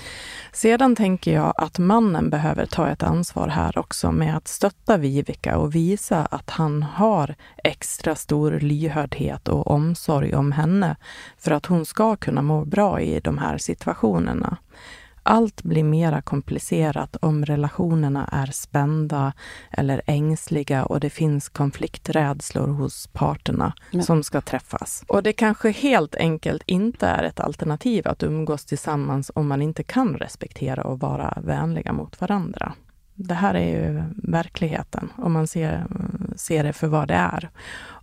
Sedan 0.52 0.96
tänker 0.96 1.32
jag 1.34 1.54
att 1.56 1.78
mannen 1.78 2.30
behöver 2.30 2.66
ta 2.66 2.88
ett 2.88 3.02
ansvar 3.02 3.48
här 3.48 3.78
också 3.78 4.12
med 4.12 4.36
att 4.36 4.48
stötta 4.48 4.96
Vivica 4.96 5.58
och 5.58 5.74
visa 5.74 6.26
att 6.26 6.50
han 6.50 6.82
har 6.82 7.34
extra 7.64 8.14
stor 8.14 8.60
lyhördhet 8.60 9.48
och 9.48 9.70
omsorg 9.70 10.34
om 10.34 10.52
henne 10.52 10.96
för 11.38 11.50
att 11.50 11.66
hon 11.66 11.86
ska 11.86 12.16
kunna 12.16 12.42
må 12.42 12.64
bra 12.64 13.00
i 13.00 13.20
de 13.20 13.38
här 13.38 13.58
situationerna. 13.58 14.56
Allt 15.30 15.62
blir 15.62 15.84
mera 15.84 16.22
komplicerat 16.22 17.16
om 17.16 17.44
relationerna 17.44 18.28
är 18.32 18.46
spända 18.46 19.32
eller 19.70 20.02
ängsliga 20.06 20.84
och 20.84 21.00
det 21.00 21.10
finns 21.10 21.48
konflikträdslor 21.48 22.66
hos 22.66 23.06
parterna 23.06 23.72
Men. 23.90 24.02
som 24.02 24.22
ska 24.22 24.40
träffas. 24.40 25.04
Och 25.08 25.22
det 25.22 25.32
kanske 25.32 25.70
helt 25.70 26.14
enkelt 26.14 26.62
inte 26.66 27.06
är 27.06 27.22
ett 27.22 27.40
alternativ 27.40 28.08
att 28.08 28.22
umgås 28.22 28.64
tillsammans 28.64 29.30
om 29.34 29.48
man 29.48 29.62
inte 29.62 29.82
kan 29.82 30.16
respektera 30.16 30.82
och 30.82 31.00
vara 31.00 31.38
vänliga 31.44 31.92
mot 31.92 32.20
varandra. 32.20 32.72
Det 33.14 33.34
här 33.34 33.54
är 33.54 33.68
ju 33.68 34.02
verkligheten 34.16 35.12
om 35.16 35.32
man 35.32 35.46
ser, 35.46 35.86
ser 36.36 36.64
det 36.64 36.72
för 36.72 36.86
vad 36.86 37.08
det 37.08 37.14
är 37.14 37.50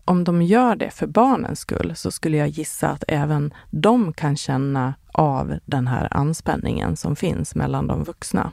om 0.06 0.24
de 0.24 0.42
gör 0.42 0.76
det 0.76 0.90
för 0.90 1.08
barnens 1.08 1.60
skull 1.60 1.96
så 1.96 2.12
skulle 2.12 2.38
jag 2.38 2.48
gissa 2.48 2.90
att 2.90 3.04
även 3.08 3.54
de 3.70 4.14
kan 4.14 4.38
känna 4.38 4.94
av 5.12 5.60
den 5.66 5.88
här 5.88 6.08
anspänningen 6.12 6.96
som 6.96 7.16
finns 7.16 7.56
mellan 7.56 7.88
de 7.88 8.04
vuxna. 8.04 8.52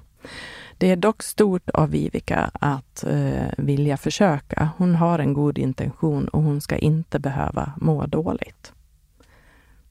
Det 0.79 0.91
är 0.91 0.97
dock 0.97 1.23
stort 1.23 1.71
av 1.71 1.91
Vivica 1.91 2.51
att 2.53 3.05
eh, 3.05 3.47
vilja 3.59 3.97
försöka. 3.97 4.71
Hon 4.77 4.95
har 4.95 5.19
en 5.19 5.33
god 5.33 5.59
intention 5.59 6.29
och 6.29 6.43
hon 6.43 6.61
ska 6.61 6.77
inte 6.77 7.19
behöva 7.19 7.73
må 7.77 8.07
dåligt. 8.07 8.73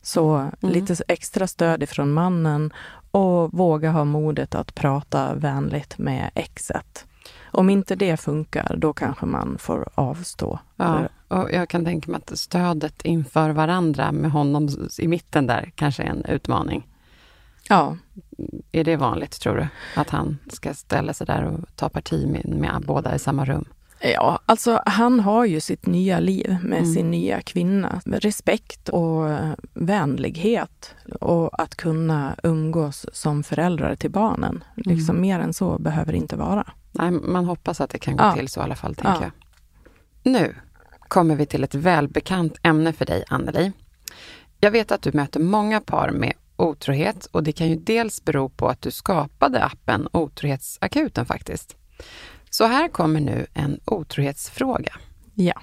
Så 0.02 0.36
mm. 0.36 0.52
lite 0.62 0.96
extra 1.08 1.48
stöd 1.48 1.84
ifrån 1.84 2.12
mannen 2.12 2.74
och 3.12 3.54
våga 3.54 3.92
ha 3.92 4.06
modet 4.06 4.56
att 4.56 4.76
prata 4.76 5.34
vänligt 5.34 5.98
med 5.98 6.32
exet. 6.36 7.06
Om 7.52 7.70
inte 7.70 7.96
det 7.96 8.18
funkar, 8.18 8.76
då 8.78 8.94
kanske 8.94 9.26
man 9.26 9.58
får 9.58 9.90
avstå. 9.96 10.60
Ja, 10.76 11.08
och 11.32 11.52
jag 11.52 11.70
kan 11.70 11.86
tänka 11.86 12.12
mig 12.12 12.22
att 12.26 12.40
stödet 12.40 13.02
inför 13.02 13.50
varandra 13.50 14.12
med 14.12 14.32
honom 14.32 14.70
i 15.00 15.08
mitten 15.08 15.48
där 15.48 15.72
kanske 15.76 16.04
är 16.04 16.08
en 16.08 16.26
utmaning. 16.26 16.88
Ja. 17.70 17.98
Är 18.72 18.84
det 18.84 18.96
vanligt, 18.96 19.42
tror 19.42 19.56
du? 19.56 19.68
Att 19.96 20.10
han 20.10 20.38
ska 20.54 20.74
ställa 20.74 21.14
sig 21.14 21.28
där 21.28 21.44
och 21.44 21.76
ta 21.76 21.90
parti 21.90 22.28
med, 22.28 22.46
med 22.46 22.84
båda 22.88 23.16
i 23.16 23.20
samma 23.20 23.46
rum? 23.46 23.66
Ja, 24.00 24.40
alltså 24.46 24.82
han 24.86 25.20
har 25.20 25.46
ju 25.46 25.60
sitt 25.60 25.86
nya 25.86 26.20
liv 26.20 26.58
med 26.64 26.80
mm. 26.80 26.94
sin 26.94 27.12
nya 27.12 27.42
kvinna. 27.42 28.02
Respekt 28.06 28.90
och 28.90 29.30
vänlighet 29.74 30.96
och 31.22 31.62
att 31.62 31.76
kunna 31.76 32.36
umgås 32.44 33.06
som 33.14 33.44
föräldrar 33.44 33.96
till 33.96 34.12
barnen. 34.12 34.64
Liksom 34.76 35.16
mm. 35.16 35.22
Mer 35.22 35.40
än 35.40 35.54
så 35.54 35.78
behöver 35.80 36.12
det 36.12 36.18
inte 36.18 36.36
vara. 36.36 36.68
Nej, 36.92 37.12
man 37.12 37.46
hoppas 37.46 37.82
att 37.82 37.90
det 37.90 38.00
kan 38.00 38.16
gå 38.18 38.24
ja. 38.24 38.34
till 38.36 38.48
så 38.48 38.60
i 38.60 38.64
alla 38.64 38.76
fall, 38.76 38.96
tänker 38.96 39.22
ja. 39.22 39.32
jag. 40.24 40.34
Nu 40.34 40.56
kommer 41.12 41.36
vi 41.36 41.46
till 41.46 41.64
ett 41.64 41.76
välbekant 41.76 42.58
ämne 42.64 42.94
för 42.94 43.06
dig, 43.06 43.24
Anneli. 43.28 43.72
Jag 44.60 44.72
vet 44.72 44.92
att 44.92 45.02
du 45.02 45.12
möter 45.14 45.40
många 45.40 45.82
par 45.82 46.12
med 46.12 46.34
otrohet 46.56 47.26
och 47.26 47.44
det 47.44 47.52
kan 47.52 47.70
ju 47.70 47.76
dels 47.76 48.26
bero 48.26 48.50
på 48.50 48.68
att 48.68 48.82
du 48.82 48.92
skapade 48.92 49.64
appen 49.64 50.08
Otrohetsakuten 50.12 51.26
faktiskt. 51.26 51.76
Så 52.50 52.66
här 52.66 52.88
kommer 52.88 53.20
nu 53.20 53.46
en 53.54 53.80
otrohetsfråga. 53.86 54.96
Ja. 55.34 55.62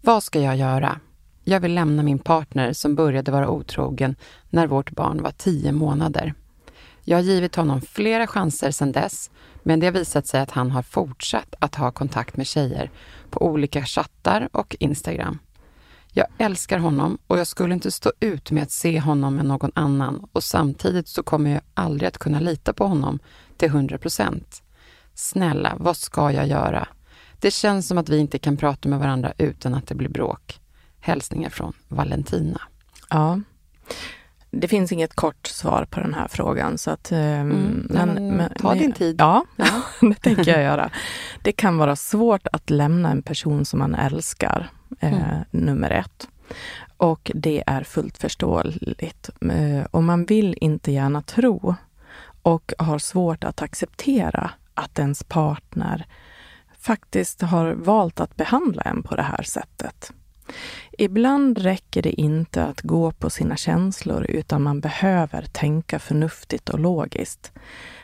Vad 0.00 0.22
ska 0.22 0.40
jag 0.40 0.56
göra? 0.56 1.00
Jag 1.44 1.60
vill 1.60 1.74
lämna 1.74 2.02
min 2.02 2.18
partner 2.18 2.72
som 2.72 2.94
började 2.94 3.30
vara 3.30 3.48
otrogen 3.48 4.16
när 4.50 4.66
vårt 4.66 4.90
barn 4.90 5.22
var 5.22 5.30
tio 5.30 5.72
månader. 5.72 6.34
Jag 7.04 7.16
har 7.16 7.22
givit 7.22 7.56
honom 7.56 7.80
flera 7.80 8.26
chanser 8.26 8.70
sedan 8.70 8.92
dess, 8.92 9.30
men 9.62 9.80
det 9.80 9.86
har 9.86 9.92
visat 9.92 10.26
sig 10.26 10.40
att 10.40 10.50
han 10.50 10.70
har 10.70 10.82
fortsatt 10.82 11.54
att 11.58 11.74
ha 11.74 11.90
kontakt 11.90 12.36
med 12.36 12.46
tjejer 12.46 12.90
på 13.34 13.46
olika 13.46 13.84
chattar 13.84 14.48
och 14.52 14.76
Instagram. 14.80 15.38
Jag 16.12 16.26
älskar 16.38 16.78
honom 16.78 17.18
och 17.26 17.38
jag 17.38 17.46
skulle 17.46 17.74
inte 17.74 17.90
stå 17.90 18.12
ut 18.20 18.50
med 18.50 18.62
att 18.62 18.70
se 18.70 19.00
honom 19.00 19.36
med 19.36 19.46
någon 19.46 19.70
annan 19.74 20.28
och 20.32 20.44
samtidigt 20.44 21.08
så 21.08 21.22
kommer 21.22 21.50
jag 21.50 21.60
aldrig 21.74 22.08
att 22.08 22.18
kunna 22.18 22.40
lita 22.40 22.72
på 22.72 22.86
honom 22.86 23.18
till 23.56 23.68
100 23.68 23.98
procent. 23.98 24.62
Snälla, 25.14 25.74
vad 25.78 25.96
ska 25.96 26.32
jag 26.32 26.46
göra? 26.46 26.88
Det 27.40 27.50
känns 27.50 27.88
som 27.88 27.98
att 27.98 28.08
vi 28.08 28.18
inte 28.18 28.38
kan 28.38 28.56
prata 28.56 28.88
med 28.88 28.98
varandra 28.98 29.32
utan 29.38 29.74
att 29.74 29.86
det 29.86 29.94
blir 29.94 30.08
bråk. 30.08 30.60
Hälsningar 31.00 31.50
från 31.50 31.72
Valentina. 31.88 32.60
Ja. 33.10 33.40
Det 34.60 34.68
finns 34.68 34.92
inget 34.92 35.14
kort 35.14 35.46
svar 35.46 35.84
på 35.90 36.00
den 36.00 36.14
här 36.14 36.28
frågan. 36.28 36.78
Så 36.78 36.90
att, 36.90 37.12
ehm, 37.12 37.50
mm, 37.50 37.86
men, 37.90 38.36
men, 38.36 38.50
ta 38.54 38.68
men, 38.68 38.78
din 38.78 38.92
tid. 38.92 39.16
Ja, 39.18 39.44
ja. 39.56 39.82
det 40.00 40.14
tänker 40.14 40.52
jag 40.52 40.62
göra. 40.62 40.90
Det 41.42 41.52
kan 41.52 41.78
vara 41.78 41.96
svårt 41.96 42.46
att 42.52 42.70
lämna 42.70 43.10
en 43.10 43.22
person 43.22 43.64
som 43.64 43.78
man 43.78 43.94
älskar, 43.94 44.70
eh, 45.00 45.12
mm. 45.12 45.44
nummer 45.50 45.90
ett. 45.90 46.28
Och 46.96 47.30
det 47.34 47.64
är 47.66 47.84
fullt 47.84 48.18
förståeligt. 48.18 49.30
Eh, 49.40 49.84
och 49.90 50.02
man 50.02 50.24
vill 50.24 50.56
inte 50.60 50.92
gärna 50.92 51.22
tro 51.22 51.74
och 52.42 52.72
har 52.78 52.98
svårt 52.98 53.44
att 53.44 53.62
acceptera 53.62 54.50
att 54.74 54.98
ens 54.98 55.24
partner 55.24 56.06
faktiskt 56.78 57.42
har 57.42 57.72
valt 57.72 58.20
att 58.20 58.36
behandla 58.36 58.82
en 58.82 59.02
på 59.02 59.16
det 59.16 59.22
här 59.22 59.42
sättet. 59.42 60.12
Ibland 60.98 61.58
räcker 61.58 62.02
det 62.02 62.20
inte 62.20 62.64
att 62.64 62.80
gå 62.80 63.10
på 63.10 63.30
sina 63.30 63.56
känslor 63.56 64.26
utan 64.28 64.62
man 64.62 64.80
behöver 64.80 65.42
tänka 65.42 65.98
förnuftigt 65.98 66.68
och 66.68 66.78
logiskt. 66.78 67.52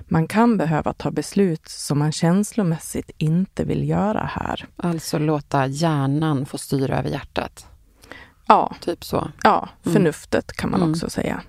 Man 0.00 0.29
kan 0.29 0.57
behöva 0.57 0.92
ta 0.92 1.11
beslut 1.11 1.68
som 1.68 1.98
man 1.98 2.12
känslomässigt 2.12 3.11
inte 3.18 3.64
vill 3.64 3.88
göra 3.88 4.31
här. 4.33 4.66
Alltså 4.76 5.18
låta 5.18 5.66
hjärnan 5.66 6.46
få 6.46 6.59
styra 6.59 6.98
över 6.98 7.11
hjärtat? 7.11 7.66
Ja. 8.46 8.74
Typ 8.81 9.05
så? 9.05 9.31
Ja, 9.42 9.68
mm. 9.85 9.94
förnuftet 9.94 10.50
mm. 10.50 10.55
kan 10.57 10.70
man 10.70 10.90
också 10.90 11.05
mm. 11.05 11.11
säga. 11.11 11.42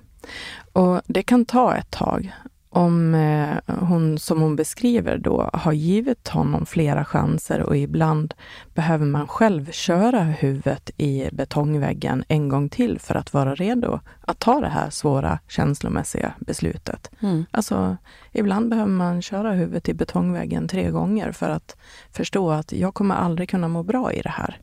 Och 0.73 1.01
det 1.07 1.23
kan 1.23 1.45
ta 1.45 1.75
ett 1.75 1.91
tag 1.91 2.33
om 2.73 3.15
eh, 3.15 3.75
hon, 3.75 4.19
som 4.19 4.41
hon 4.41 4.55
beskriver 4.55 5.17
då, 5.17 5.49
har 5.53 5.71
givit 5.71 6.27
honom 6.27 6.65
flera 6.65 7.05
chanser 7.05 7.61
och 7.61 7.77
ibland 7.77 8.33
behöver 8.73 9.05
man 9.05 9.27
själv 9.27 9.71
köra 9.71 10.23
huvudet 10.23 10.91
i 10.97 11.29
betongväggen 11.31 12.23
en 12.27 12.49
gång 12.49 12.69
till 12.69 12.99
för 12.99 13.15
att 13.15 13.33
vara 13.33 13.55
redo 13.55 13.99
att 14.21 14.39
ta 14.39 14.59
det 14.61 14.69
här 14.69 14.89
svåra 14.89 15.39
känslomässiga 15.47 16.33
beslutet. 16.39 17.11
Mm. 17.19 17.45
Alltså, 17.51 17.97
ibland 18.31 18.69
behöver 18.69 18.91
man 18.91 19.21
köra 19.21 19.51
huvudet 19.51 19.89
i 19.89 19.93
betongväggen 19.93 20.67
tre 20.67 20.89
gånger 20.89 21.31
för 21.31 21.49
att 21.49 21.77
förstå 22.11 22.51
att 22.51 22.71
jag 22.71 22.93
kommer 22.93 23.15
aldrig 23.15 23.49
kunna 23.49 23.67
må 23.67 23.83
bra 23.83 24.13
i 24.13 24.21
det 24.21 24.29
här. 24.29 24.61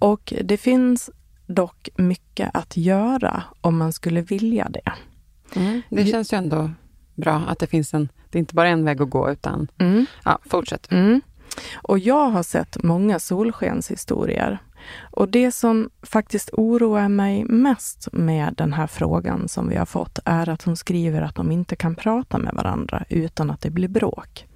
Och 0.00 0.32
det 0.44 0.56
finns 0.56 1.10
dock 1.46 1.88
mycket 1.96 2.50
att 2.54 2.76
göra 2.76 3.42
om 3.60 3.78
man 3.78 3.92
skulle 3.92 4.20
vilja 4.20 4.68
det. 4.68 4.92
Mm. 5.56 5.82
Det 5.88 6.06
känns 6.06 6.32
ju 6.32 6.36
ändå 6.36 6.70
Bra 7.20 7.42
att 7.48 7.58
det 7.58 7.66
finns 7.66 7.94
en, 7.94 8.08
det 8.30 8.38
är 8.38 8.40
inte 8.40 8.54
bara 8.54 8.68
en 8.68 8.84
väg 8.84 9.02
att 9.02 9.10
gå 9.10 9.30
utan, 9.30 9.68
Mm. 9.78 10.06
ja, 10.24 10.38
fortsätt. 10.46 10.92
Mm. 10.92 11.20
Och 11.74 11.98
jag 11.98 12.30
har 12.30 12.42
sett 12.42 12.82
många 12.82 13.18
solskenshistorier. 13.18 14.58
Och 15.00 15.28
det 15.28 15.52
som 15.52 15.90
faktiskt 16.02 16.50
oroar 16.52 17.08
mig 17.08 17.44
mest 17.44 18.08
med 18.12 18.54
den 18.56 18.72
här 18.72 18.86
frågan 18.86 19.48
som 19.48 19.68
vi 19.68 19.76
har 19.76 19.86
fått 19.86 20.18
är 20.24 20.48
att 20.48 20.62
hon 20.62 20.76
skriver 20.76 21.22
att 21.22 21.34
de 21.34 21.52
inte 21.52 21.76
kan 21.76 21.94
prata 21.94 22.38
med 22.38 22.54
varandra 22.54 23.04
utan 23.08 23.50
att 23.50 23.60
det 23.60 23.70
blir 23.70 23.88
bråk. 23.88 24.46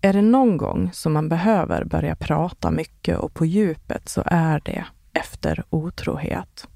Är 0.00 0.12
det 0.12 0.22
någon 0.22 0.56
gång 0.56 0.90
som 0.92 1.12
man 1.12 1.28
behöver 1.28 1.84
börja 1.84 2.16
prata 2.16 2.70
mycket 2.70 3.18
och 3.18 3.34
på 3.34 3.46
djupet 3.46 4.08
så 4.08 4.22
är 4.26 4.60
det 4.64 4.84
efter 5.12 5.64
otrohet. 5.70 6.68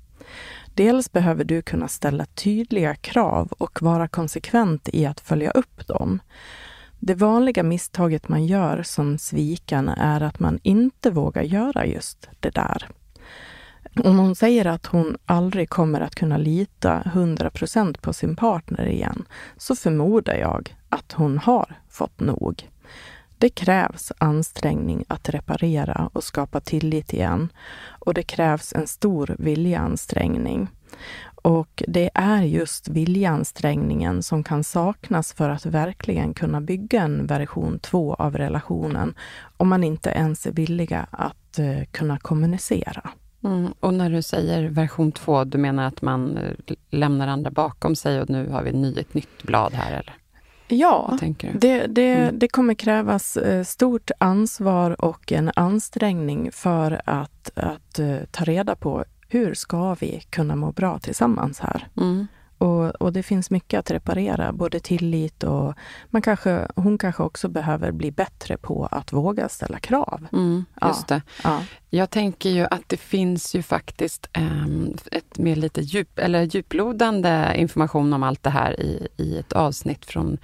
Dels 0.76 1.12
behöver 1.12 1.44
du 1.44 1.62
kunna 1.62 1.88
ställa 1.88 2.24
tydliga 2.24 2.94
krav 2.94 3.52
och 3.58 3.82
vara 3.82 4.08
konsekvent 4.08 4.88
i 4.92 5.06
att 5.06 5.20
följa 5.20 5.50
upp 5.50 5.86
dem. 5.86 6.20
Det 6.98 7.14
vanliga 7.14 7.62
misstaget 7.62 8.28
man 8.28 8.46
gör 8.46 8.82
som 8.82 9.18
sviken 9.18 9.88
är 9.88 10.20
att 10.20 10.40
man 10.40 10.58
inte 10.62 11.10
vågar 11.10 11.42
göra 11.42 11.86
just 11.86 12.28
det 12.40 12.50
där. 12.50 12.88
Om 14.04 14.18
hon 14.18 14.34
säger 14.34 14.66
att 14.66 14.86
hon 14.86 15.16
aldrig 15.26 15.70
kommer 15.70 16.00
att 16.00 16.14
kunna 16.14 16.36
lita 16.36 17.02
100% 17.04 18.00
på 18.00 18.12
sin 18.12 18.36
partner 18.36 18.86
igen, 18.86 19.24
så 19.56 19.76
förmodar 19.76 20.34
jag 20.34 20.76
att 20.88 21.12
hon 21.12 21.38
har 21.38 21.74
fått 21.88 22.20
nog. 22.20 22.70
Det 23.38 23.48
krävs 23.48 24.12
ansträngning 24.18 25.04
att 25.08 25.28
reparera 25.28 26.10
och 26.12 26.24
skapa 26.24 26.60
tillit 26.60 27.12
igen. 27.12 27.48
Och 28.06 28.14
det 28.14 28.22
krävs 28.22 28.72
en 28.72 28.86
stor 28.86 29.36
viljeansträngning. 29.38 30.68
Och 31.34 31.82
det 31.88 32.10
är 32.14 32.42
just 32.42 32.88
viljeansträngningen 32.88 34.22
som 34.22 34.44
kan 34.44 34.64
saknas 34.64 35.32
för 35.32 35.50
att 35.50 35.66
verkligen 35.66 36.34
kunna 36.34 36.60
bygga 36.60 37.02
en 37.02 37.26
version 37.26 37.78
2 37.78 38.14
av 38.14 38.36
relationen 38.36 39.14
om 39.56 39.68
man 39.68 39.84
inte 39.84 40.10
ens 40.10 40.46
är 40.46 40.52
villiga 40.52 41.06
att 41.10 41.58
eh, 41.58 41.84
kunna 41.90 42.18
kommunicera. 42.18 43.10
Mm. 43.44 43.72
Och 43.80 43.94
när 43.94 44.10
du 44.10 44.22
säger 44.22 44.68
version 44.68 45.12
2, 45.12 45.44
du 45.44 45.58
menar 45.58 45.86
att 45.86 46.02
man 46.02 46.36
eh, 46.36 46.76
lämnar 46.90 47.28
andra 47.28 47.50
bakom 47.50 47.96
sig 47.96 48.20
och 48.20 48.30
nu 48.30 48.48
har 48.50 48.62
vi 48.62 49.00
ett 49.00 49.14
nytt 49.14 49.42
blad 49.42 49.72
här, 49.72 49.92
eller? 49.92 50.14
Ja, 50.68 51.18
det, 51.60 51.86
det, 51.86 52.14
Mm. 52.14 52.38
det 52.38 52.48
kommer 52.48 52.74
krävas 52.74 53.36
eh, 53.36 53.64
stort 53.64 54.10
ansvar 54.18 55.04
och 55.04 55.32
en 55.32 55.50
ansträngning 55.56 56.52
för 56.52 57.00
att, 57.04 57.50
att 57.54 57.98
eh, 57.98 58.16
ta 58.30 58.44
reda 58.44 58.74
på 58.76 59.04
hur 59.28 59.54
ska 59.54 59.94
vi 59.94 60.22
kunna 60.30 60.56
må 60.56 60.72
bra 60.72 60.98
tillsammans 60.98 61.60
här? 61.60 61.88
Mm. 61.96 62.26
Och, 62.58 62.88
och 62.88 63.12
det 63.12 63.22
finns 63.22 63.50
mycket 63.50 63.78
att 63.78 63.90
reparera, 63.90 64.52
både 64.52 64.80
tillit 64.80 65.42
och 65.42 65.74
man 66.10 66.22
kanske, 66.22 66.66
hon 66.76 66.98
kanske 66.98 67.22
också 67.22 67.48
behöver 67.48 67.92
bli 67.92 68.10
bättre 68.10 68.56
på 68.56 68.86
att 68.90 69.12
våga 69.12 69.48
ställa 69.48 69.78
krav. 69.78 70.26
Mm, 70.32 70.64
Ja. 70.80 70.88
just 70.88 71.08
det. 71.08 71.22
Ja. 71.44 71.62
Jag 71.90 72.10
tänker 72.10 72.50
ju 72.50 72.64
att 72.70 72.82
det 72.88 72.96
finns 72.96 73.54
ju 73.54 73.62
faktiskt 73.62 74.28
ehm, 74.32 74.94
ett 75.12 75.38
mer 75.38 75.56
lite 75.56 75.80
djup, 75.80 76.18
eller 76.18 76.42
djuplodande 76.42 77.52
information 77.56 78.12
om 78.12 78.22
allt 78.22 78.42
det 78.42 78.50
här 78.50 78.80
i, 78.80 79.08
i 79.16 79.38
ett 79.38 79.52
avsnitt 79.52 80.04
från 80.04 80.38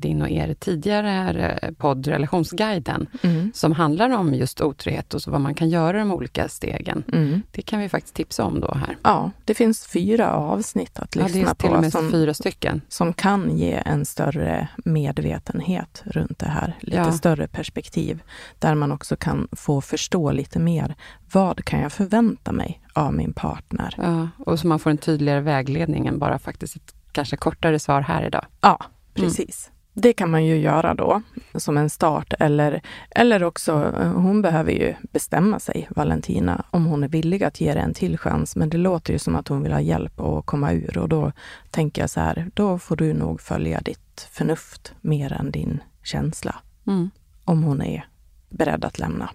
din 0.00 0.22
och 0.22 0.30
er 0.30 0.54
tidigare 0.54 1.50
eh, 1.62 1.70
podd 1.72 2.06
Relationsguiden, 2.06 3.06
Mm. 3.22 3.52
som 3.54 3.72
handlar 3.72 4.10
om 4.10 4.34
just 4.34 4.60
otrohet 4.60 5.14
och 5.14 5.22
så 5.22 5.30
vad 5.30 5.40
man 5.40 5.54
kan 5.54 5.68
göra 5.68 5.98
de 5.98 6.12
olika 6.12 6.48
stegen. 6.48 7.04
Mm. 7.12 7.42
Det 7.52 7.62
kan 7.62 7.80
vi 7.80 7.88
faktiskt 7.88 8.14
tipsa 8.14 8.44
om 8.44 8.60
då 8.60 8.74
här. 8.74 8.96
Ja, 9.02 9.30
det 9.44 9.54
finns 9.54 9.86
fyra 9.86 10.32
avsnitt 10.32 10.98
att 10.98 11.16
Ja, 11.16 11.22
lyssna 11.22 11.40
det 11.42 11.50
är 11.50 11.54
till 11.54 11.68
och 11.70 11.74
på 11.76 11.80
med 11.80 11.92
som, 11.92 12.10
fyra 12.10 12.34
stycken. 12.34 12.80
som 12.88 13.12
kan 13.12 13.56
ge 13.58 13.82
en 13.86 14.04
större 14.04 14.68
medvetenhet 14.84 16.02
runt 16.06 16.38
det 16.38 16.48
här. 16.48 16.76
Lite 16.80 16.96
Ja. 16.96 17.12
större 17.12 17.48
perspektiv. 17.48 18.22
Där 18.58 18.74
man 18.74 18.92
också 18.92 19.16
kan 19.16 19.48
få 19.52 19.80
förstå 19.80 20.32
lite 20.32 20.58
mer. 20.58 20.94
Vad 21.32 21.64
kan 21.64 21.80
jag 21.80 21.92
förvänta 21.92 22.52
mig 22.52 22.82
av 22.92 23.14
min 23.14 23.32
partner? 23.32 23.94
Ja, 23.98 24.28
och 24.38 24.58
så 24.60 24.66
man 24.66 24.78
får 24.78 24.90
en 24.90 24.98
tydligare 24.98 25.40
vägledning 25.40 26.06
än 26.06 26.18
bara 26.18 26.38
faktiskt 26.38 26.76
ett 26.76 26.94
kanske 27.12 27.36
kortare 27.36 27.78
svar 27.78 28.00
här 28.00 28.26
idag. 28.26 28.46
Ja, 28.60 28.78
precis. 29.14 29.70
Det 29.92 30.12
kan 30.12 30.30
man 30.30 30.44
ju 30.44 30.56
göra 30.56 30.94
då 30.94 31.22
som 31.54 31.76
en 31.76 31.90
start 31.90 32.34
eller, 32.38 32.82
eller 33.10 33.42
också, 33.42 33.94
eh, 34.00 34.12
hon 34.12 34.42
behöver 34.42 34.72
ju 34.72 34.94
bestämma 35.12 35.60
sig, 35.60 35.88
Valentina, 35.90 36.64
om 36.70 36.86
hon 36.86 37.04
är 37.04 37.08
villig 37.08 37.44
att 37.44 37.60
ge 37.60 37.74
det 37.74 37.80
en 37.80 37.94
till 37.94 38.18
chans. 38.18 38.56
Men 38.56 38.70
det 38.70 38.78
låter 38.78 39.12
ju 39.12 39.18
som 39.18 39.36
att 39.36 39.48
hon 39.48 39.62
vill 39.62 39.72
ha 39.72 39.80
hjälp 39.80 40.20
att 40.20 40.46
komma 40.46 40.72
ur 40.72 40.98
och 40.98 41.08
då 41.08 41.32
tänker 41.70 42.02
jag 42.02 42.10
så 42.10 42.20
här, 42.20 42.50
då 42.54 42.78
får 42.78 42.96
du 42.96 43.12
nog 43.12 43.40
följa 43.40 43.80
ditt 43.80 44.28
förnuft 44.32 44.94
mer 45.00 45.32
än 45.32 45.50
din 45.50 45.82
känsla. 46.02 46.54
Mm. 46.86 47.10
om 47.44 47.62
hon 47.62 47.82
är 47.82 48.06
beredd 48.48 48.84
att 48.84 48.98
lämna. 48.98 49.30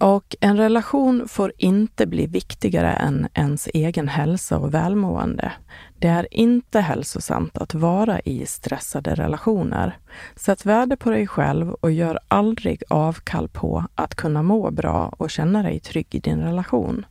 Och 0.00 0.36
en 0.40 0.56
relation 0.56 1.28
får 1.28 1.52
inte 1.58 2.06
bli 2.06 2.26
viktigare 2.26 2.92
än 2.92 3.28
ens 3.34 3.68
egen 3.74 4.08
hälsa 4.08 4.58
och 4.58 4.74
välmående. 4.74 5.52
Det 5.98 6.08
är 6.08 6.34
inte 6.34 6.80
hälsosamt 6.80 7.58
att 7.58 7.74
vara 7.74 8.20
i 8.20 8.46
stressade 8.46 9.14
relationer. 9.14 9.98
Sätt 10.36 10.66
värde 10.66 10.96
på 10.96 11.10
dig 11.10 11.26
själv 11.26 11.70
och 11.70 11.92
gör 11.92 12.18
aldrig 12.28 12.82
avkall 12.88 13.48
på 13.48 13.84
att 13.94 14.14
kunna 14.14 14.42
må 14.42 14.70
bra 14.70 15.14
och 15.16 15.30
känna 15.30 15.62
dig 15.62 15.80
trygg 15.80 16.14
i 16.14 16.20
din 16.20 16.40
relation. 16.40 17.06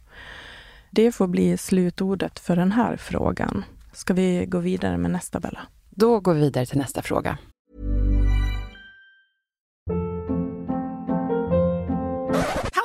Det 0.90 1.12
får 1.12 1.28
bli 1.28 1.58
slutordet 1.58 2.40
för 2.40 2.56
den 2.56 2.72
här 2.72 2.98
frågan. 2.98 3.66
Ska 3.94 4.14
vi 4.14 4.46
gå 4.46 4.60
vidare 4.60 4.98
med 4.98 5.12
nästa, 5.12 5.40
Bella? 5.40 5.60
Då 5.90 6.20
går 6.20 6.34
vi 6.34 6.40
vidare 6.40 6.66
till 6.66 6.78
nästa 6.78 7.02
fråga. 7.02 7.38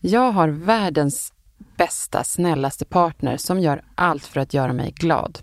Jag 0.00 0.32
har 0.32 0.48
världens 0.48 1.32
bästa, 1.76 2.24
snällaste 2.24 2.84
partner 2.84 3.36
som 3.36 3.60
gör 3.60 3.82
allt 3.94 4.24
för 4.24 4.40
att 4.40 4.54
göra 4.54 4.72
mig 4.72 4.92
glad. 4.96 5.38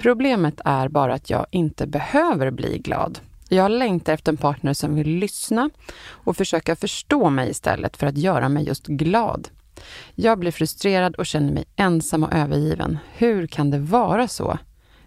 Problemet 0.00 0.60
är 0.64 0.88
bara 0.88 1.14
att 1.14 1.30
jag 1.30 1.46
inte 1.50 1.86
behöver 1.86 2.50
bli 2.50 2.78
glad. 2.78 3.18
Jag 3.48 3.70
längtar 3.70 4.12
efter 4.12 4.32
en 4.32 4.36
partner 4.36 4.74
som 4.74 4.94
vill 4.94 5.08
lyssna 5.08 5.70
och 6.08 6.36
försöka 6.36 6.76
förstå 6.76 7.30
mig 7.30 7.50
istället 7.50 7.96
för 7.96 8.06
att 8.06 8.18
göra 8.18 8.48
mig 8.48 8.64
just 8.66 8.86
glad. 8.86 9.48
Jag 10.14 10.38
blir 10.38 10.50
frustrerad 10.50 11.14
och 11.14 11.26
känner 11.26 11.52
mig 11.52 11.64
ensam 11.76 12.24
och 12.24 12.32
övergiven. 12.32 12.98
Hur 13.12 13.46
kan 13.46 13.70
det 13.70 13.78
vara 13.78 14.28
så? 14.28 14.58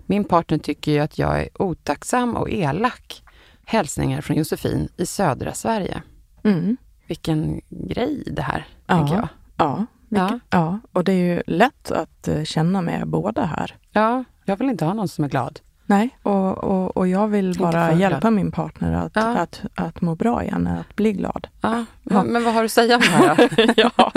Min 0.05 0.23
partner 0.23 0.57
tycker 0.57 0.91
ju 0.91 0.99
att 0.99 1.17
jag 1.17 1.41
är 1.41 1.61
otacksam 1.61 2.35
och 2.35 2.49
elak. 2.49 3.23
Hälsningar 3.65 4.21
från 4.21 4.37
Josefin 4.37 4.89
i 4.97 5.05
södra 5.05 5.53
Sverige. 5.53 6.01
Mm. 6.43 6.77
Vilken 7.07 7.61
grej 7.69 8.23
det 8.25 8.41
här, 8.41 8.67
Ja. 8.87 8.97
tänker 8.97 9.15
jag. 9.15 9.27
Ja, 9.57 9.85
mycket, 10.09 10.41
ja. 10.49 10.79
och 10.91 11.03
det 11.03 11.11
är 11.11 11.35
ju 11.35 11.41
lätt 11.47 11.91
att 11.91 12.27
eh, 12.27 12.43
känna 12.43 12.81
med 12.81 13.07
båda 13.07 13.45
här. 13.45 13.75
Ja, 13.91 14.23
jag 14.45 14.57
vill 14.57 14.69
inte 14.69 14.85
ha 14.85 14.93
någon 14.93 15.07
som 15.07 15.23
är 15.23 15.29
glad. 15.29 15.59
Nej, 15.85 16.17
och, 16.23 16.57
och, 16.57 16.97
och 16.97 17.07
jag 17.07 17.27
vill 17.27 17.55
bara 17.59 17.93
hjälpa 17.93 18.31
min 18.31 18.51
partner 18.51 18.93
att, 18.93 19.11
Ja. 19.15 19.37
att, 19.37 19.61
att 19.75 20.01
må 20.01 20.15
bra 20.15 20.43
igen, 20.43 20.67
att 20.67 20.95
bli 20.95 21.13
glad. 21.13 21.47
Ja, 21.61 21.85
Ja. 22.03 22.23
Men, 22.23 22.43
vad 22.43 22.53
har 22.53 22.61
du 22.61 22.65
att 22.65 22.71
säga 22.71 22.95
om 22.95 23.01
det 23.01 23.07
här 23.07 23.73
ja. 23.97 24.11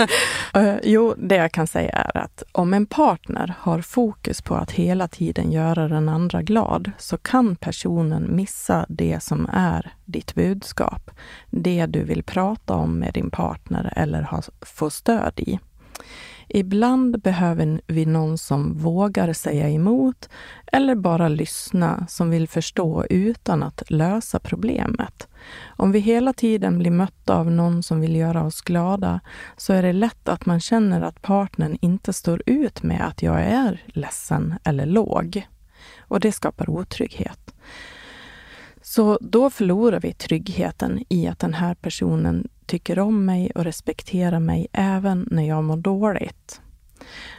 Eh, 0.61 0.75
jo, 0.83 1.13
det 1.17 1.35
jag 1.35 1.51
kan 1.51 1.67
säga 1.67 1.89
är 1.91 2.17
att 2.17 2.43
om 2.51 2.73
en 2.73 2.85
partner 2.85 3.53
har 3.59 3.81
fokus 3.81 4.41
på 4.41 4.55
att 4.55 4.71
hela 4.71 5.07
tiden 5.07 5.51
göra 5.51 5.87
den 5.87 6.09
andra 6.09 6.41
glad 6.41 6.91
så 6.97 7.17
kan 7.17 7.55
personen 7.55 8.35
missa 8.35 8.85
det 8.89 9.23
som 9.23 9.49
är 9.53 9.93
ditt 10.05 10.35
budskap. 10.35 11.11
Det 11.49 11.85
du 11.85 12.03
vill 12.03 12.23
prata 12.23 12.75
om 12.75 12.99
med 12.99 13.13
din 13.13 13.29
partner 13.29 13.93
eller 13.95 14.21
ha, 14.21 14.41
få 14.61 14.89
stöd 14.89 15.33
i. 15.39 15.59
Ibland 16.47 17.21
behöver 17.21 17.81
vi 17.87 18.05
någon 18.05 18.37
som 18.37 18.73
vågar 18.73 19.33
säga 19.33 19.69
emot 19.69 20.29
eller 20.71 20.95
bara 20.95 21.27
lyssna, 21.27 22.05
som 22.09 22.29
vill 22.29 22.47
förstå 22.47 23.05
utan 23.09 23.63
att 23.63 23.83
lösa 23.91 24.39
problemet. 24.39 25.27
Om 25.65 25.91
vi 25.91 25.99
hela 25.99 26.33
tiden 26.33 26.79
blir 26.79 26.91
mötta 26.91 27.35
av 27.35 27.51
någon 27.51 27.83
som 27.83 28.01
vill 28.01 28.15
göra 28.15 28.43
oss 28.43 28.61
glada 28.61 29.19
så 29.57 29.73
är 29.73 29.83
det 29.83 29.93
lätt 29.93 30.29
att 30.29 30.45
man 30.45 30.59
känner 30.59 31.01
att 31.01 31.21
partnern 31.21 31.77
inte 31.81 32.13
står 32.13 32.43
ut 32.45 32.83
med 32.83 33.07
att 33.07 33.21
jag 33.21 33.41
är 33.41 33.83
ledsen 33.87 34.55
eller 34.63 34.85
låg. 34.85 35.47
Och 35.99 36.19
det 36.19 36.31
skapar 36.31 36.69
otrygghet. 36.69 37.53
Så 38.81 39.17
då 39.21 39.49
förlorar 39.49 39.99
vi 39.99 40.13
tryggheten 40.13 41.03
i 41.09 41.27
att 41.27 41.39
den 41.39 41.53
här 41.53 41.75
personen 41.75 42.47
tycker 42.67 42.99
om 42.99 43.25
mig 43.25 43.51
och 43.55 43.63
respekterar 43.63 44.39
mig 44.39 44.67
även 44.73 45.27
när 45.31 45.43
jag 45.43 45.63
mår 45.63 45.77
dåligt. 45.77 46.61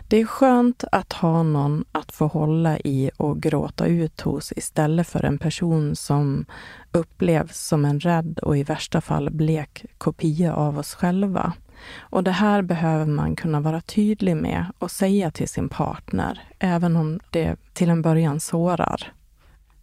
Det 0.09 0.17
är 0.17 0.25
skönt 0.25 0.85
att 0.93 1.12
ha 1.12 1.43
någon 1.43 1.85
att 1.93 2.12
få 2.12 2.27
hålla 2.27 2.79
i 2.79 3.11
och 3.17 3.43
gråta 3.43 3.87
ut 3.87 4.21
hos 4.21 4.53
istället 4.53 5.09
för 5.09 5.25
en 5.25 5.38
person 5.38 5.97
som 5.97 6.45
upplevs 6.93 7.67
som 7.67 7.85
en 7.85 8.01
rädd 8.01 8.38
och 8.38 8.59
i 8.59 8.62
värsta 8.62 9.01
fall 9.01 9.31
blek 9.31 9.85
kopia 9.99 10.55
av 10.55 10.79
oss 10.79 10.95
själva. 10.95 11.53
Och 11.99 12.25
det 12.25 12.31
här 12.31 12.62
behöver 12.62 13.07
man 13.07 13.37
kunna 13.37 13.61
vara 13.61 13.81
tydlig 13.81 14.37
med 14.37 14.67
och 14.79 14.91
säga 14.91 15.31
till 15.31 15.49
sin 15.49 15.69
partner, 15.69 16.41
även 16.59 16.97
om 16.97 17.21
det 17.31 17.57
till 17.73 17.91
en 17.91 18.03
början 18.03 18.41
sårar. 18.41 19.12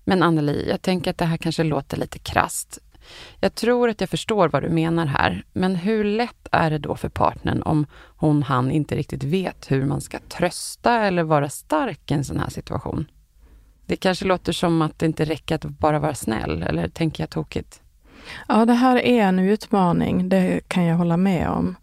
Men 0.04 0.24
Anneli, 0.24 0.70
jag 0.70 0.82
tänker 0.82 1.12
att 1.12 1.18
det 1.18 1.26
här 1.26 1.38
kanske 1.38 1.64
låter 1.64 1.98
lite 1.98 2.20
krast. 2.20 2.80
Jag 3.40 3.56
tror 3.56 3.90
att 3.90 4.02
jag 4.02 4.10
förstår 4.10 4.50
vad 4.50 4.64
du 4.64 4.70
menar 4.70 5.06
här, 5.06 5.46
men 5.54 5.76
hur 5.76 6.04
lätt 6.04 6.48
är 6.52 6.70
det 6.70 6.78
då 6.78 6.96
för 6.96 7.10
partnern 7.10 7.62
om 7.62 7.86
hon, 8.18 8.44
han 8.44 8.72
inte 8.72 8.96
riktigt 8.96 9.24
vet 9.24 9.72
hur 9.72 9.86
man 9.86 10.02
ska 10.02 10.20
trösta 10.20 11.06
eller 11.06 11.24
vara 11.24 11.50
stark 11.50 12.12
i 12.12 12.14
en 12.14 12.26
sån 12.26 12.40
här 12.40 12.50
situation? 12.50 13.06
Det 13.86 13.96
kanske 13.96 14.26
låter 14.26 14.54
som 14.54 14.82
att 14.82 15.00
det 15.00 15.06
inte 15.06 15.26
räcker 15.26 15.56
att 15.56 15.66
bara 15.66 16.00
vara 16.00 16.16
snäll, 16.16 16.64
eller 16.64 16.88
tänker 16.88 17.24
jag 17.24 17.30
tokigt? 17.30 17.82
Ja, 18.48 18.66
det 18.66 18.74
här 18.74 18.96
är 18.98 19.24
en 19.24 19.40
utmaning, 19.40 20.30
det 20.30 20.62
kan 20.68 20.84
jag 20.84 20.96
hålla 20.96 21.18
med 21.18 21.50
om. 21.50 21.76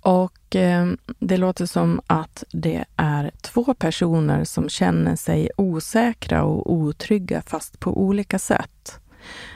Och 0.00 0.56
eh, 0.56 0.86
det 1.18 1.36
låter 1.36 1.66
som 1.66 2.00
att 2.06 2.44
det 2.50 2.84
är 2.96 3.30
två 3.40 3.74
personer 3.74 4.44
som 4.44 4.68
känner 4.68 5.16
sig 5.16 5.50
osäkra 5.56 6.44
och 6.44 6.72
otrygga 6.72 7.42
fast 7.42 7.80
på 7.80 8.02
olika 8.02 8.38
sätt. 8.38 9.00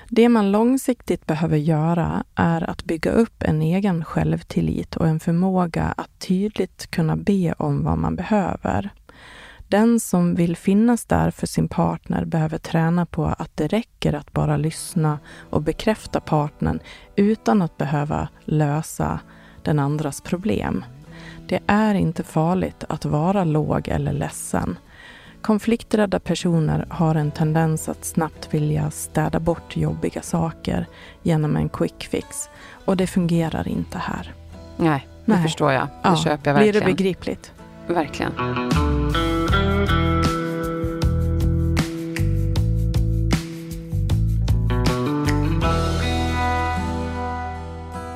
Det 0.09 0.28
man 0.28 0.52
långsiktigt 0.52 1.26
behöver 1.26 1.57
göra 1.57 2.24
är 2.35 2.70
att 2.70 2.85
bygga 2.85 3.11
upp 3.11 3.42
en 3.42 3.62
egen 3.62 4.04
självtillit 4.04 4.96
och 4.96 5.09
en 5.09 5.20
förmåga 5.20 5.94
att 5.96 6.18
tydligt 6.18 6.90
kunna 6.90 7.16
be 7.16 7.54
om 7.59 7.85
vad 7.85 7.98
man 7.98 8.16
behöver. 8.16 8.90
Den 9.68 10.00
som 10.00 10.35
vill 10.35 10.57
finnas 10.57 11.04
där 11.04 11.31
för 11.31 11.46
sin 11.46 11.68
partner 11.68 12.24
behöver 12.24 12.59
träna 12.59 13.07
på 13.07 13.24
att 13.26 13.57
det 13.57 13.66
räcker 13.66 14.12
att 14.12 14.33
bara 14.33 14.57
lyssna 14.57 15.18
och 15.50 15.62
bekräfta 15.62 16.20
partnern 16.20 16.81
utan 17.16 17.62
att 17.62 17.76
behöva 17.76 18.28
lösa 18.44 19.20
den 19.62 19.78
andras 19.78 20.20
problem. 20.20 20.85
Det 21.48 21.61
är 21.66 21.94
inte 21.94 22.24
farligt 22.24 22.85
att 22.88 23.04
vara 23.04 23.44
låg 23.44 23.88
eller 23.88 24.12
ledsen. 24.12 24.78
Konflikträdda 25.42 26.18
personer 26.20 26.87
har 26.90 27.14
en 27.14 27.31
tendens 27.31 27.88
att 27.88 28.05
snabbt 28.05 28.55
vilja 28.55 28.90
städa 28.90 29.40
bort 29.40 29.77
jobbiga 29.77 30.22
saker 30.22 30.87
genom 31.22 31.57
en 31.57 31.68
quick 31.68 32.09
fix 32.11 32.48
och 32.85 32.96
det 32.96 33.07
fungerar 33.07 33.68
inte 33.68 33.98
här. 33.98 34.33
Nej, 34.77 35.07
det 35.24 35.33
Nej. 35.33 35.42
förstår 35.42 35.72
jag. 35.72 35.83
Det 35.83 35.88
Ja, 36.03 36.16
köper 36.16 36.31
jag 36.51 36.57
Blir 36.59 36.72
verkligen. 36.72 36.87
det 36.88 36.92
begripligt? 36.94 37.53
Verkligen. 37.87 38.33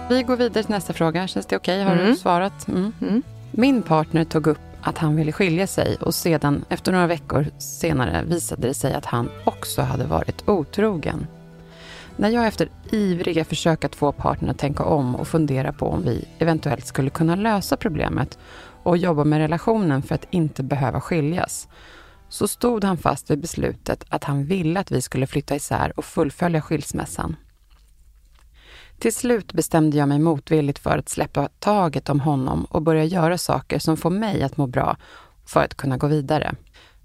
Vi 0.09 0.23
går 0.23 0.37
vidare 0.37 0.63
till 0.63 0.71
nästa 0.75 0.93
fråga. 0.93 1.27
Känns 1.27 1.47
det 1.47 1.57
okej? 1.57 1.83
Har 1.85 1.95
du 1.97 2.03
Mm. 2.03 2.17
svarat? 2.17 2.69
Mm. 2.69 2.93
Mm. 3.01 3.23
Min 3.51 3.83
partner 3.83 4.25
tog 4.25 4.47
upp 4.47 4.59
att 4.83 4.99
han 4.99 5.17
ville 5.17 5.33
skilja 5.33 5.67
sig 5.67 5.97
och 6.01 6.15
sedan, 6.15 6.65
efter 6.69 6.93
några 6.93 7.07
veckor 7.07 7.47
senare, 7.59 8.25
visade 8.25 8.69
det 8.69 8.75
sig 8.75 8.95
att 8.95 9.07
han 9.07 9.31
också 9.45 9.83
hade 9.83 10.05
varit 10.05 10.49
otrogen. 10.49 11.27
När 12.17 12.29
jag 12.29 12.47
efter 12.47 12.69
ivriga 12.91 13.45
försök 13.45 13.85
att 13.85 13.95
få 13.95 14.13
partnern 14.13 14.51
att 14.51 14.59
tänka 14.59 14.85
om 14.85 15.17
och 15.17 15.29
fundera 15.29 15.73
på 15.73 15.87
om 15.87 16.03
vi 16.03 16.29
eventuellt 16.39 16.87
skulle 16.87 17.11
kunna 17.11 17.37
lösa 17.37 17.77
problemet 17.77 18.39
och 18.83 18.97
jobba 18.97 19.25
med 19.25 19.39
relationen 19.39 20.03
för 20.03 20.15
att 20.15 20.27
inte 20.31 20.63
behöva 20.63 21.01
skiljas, 21.01 21.69
så 22.29 22.49
stod 22.49 22.85
han 22.85 22.97
fast 22.97 23.31
vid 23.31 23.41
beslutet 23.41 24.05
att 24.09 24.25
han 24.25 24.45
ville 24.45 24.81
att 24.81 24.91
vi 24.91 25.03
skulle 25.03 25.27
flytta 25.27 25.57
isär 25.57 25.93
och 25.97 26.05
fullfölja 26.05 26.61
skilsmässan. 26.61 27.37
Till 29.03 29.15
slut 29.15 29.53
bestämde 29.53 29.97
jag 29.97 30.09
mig 30.09 30.19
motvilligt 30.19 30.79
för 30.79 30.99
att 30.99 31.09
släppa 31.09 31.49
taget 31.59 32.09
om 32.09 32.21
honom 32.21 32.65
och 32.65 32.83
börja 32.83 33.05
göra 33.05 33.39
saker 33.39 33.79
som 33.79 33.97
får 33.97 34.11
mig 34.11 34.43
att 34.43 34.57
må 34.57 34.67
bra 34.67 34.97
för 35.47 35.65
att 35.65 35.75
kunna 35.75 35.97
gå 35.97 36.07
vidare. 36.07 36.55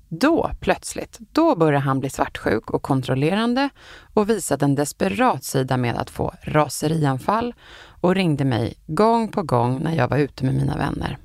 Då, 0.07 0.51
plötsligt, 0.60 1.17
då 1.19 1.55
började 1.55 1.86
han 1.86 1.99
bli 1.99 2.10
svartsjuk 2.10 2.69
och 2.69 2.81
kontrollerande 2.81 3.69
och 4.13 4.29
visade 4.29 4.65
en 4.65 4.75
desperat 4.75 5.43
sida 5.43 5.77
med 5.77 5.97
att 5.97 6.10
få 6.10 6.33
raserianfall 6.41 7.53
och 8.01 8.15
ringde 8.15 8.45
mig 8.45 8.73
gång 8.88 9.27
på 9.27 9.43
gång 9.43 9.79
när 9.83 9.95
jag 9.95 10.07
var 10.07 10.17
ute 10.17 10.45
med 10.45 10.55
mina 10.55 10.77
vänner. 10.77 11.17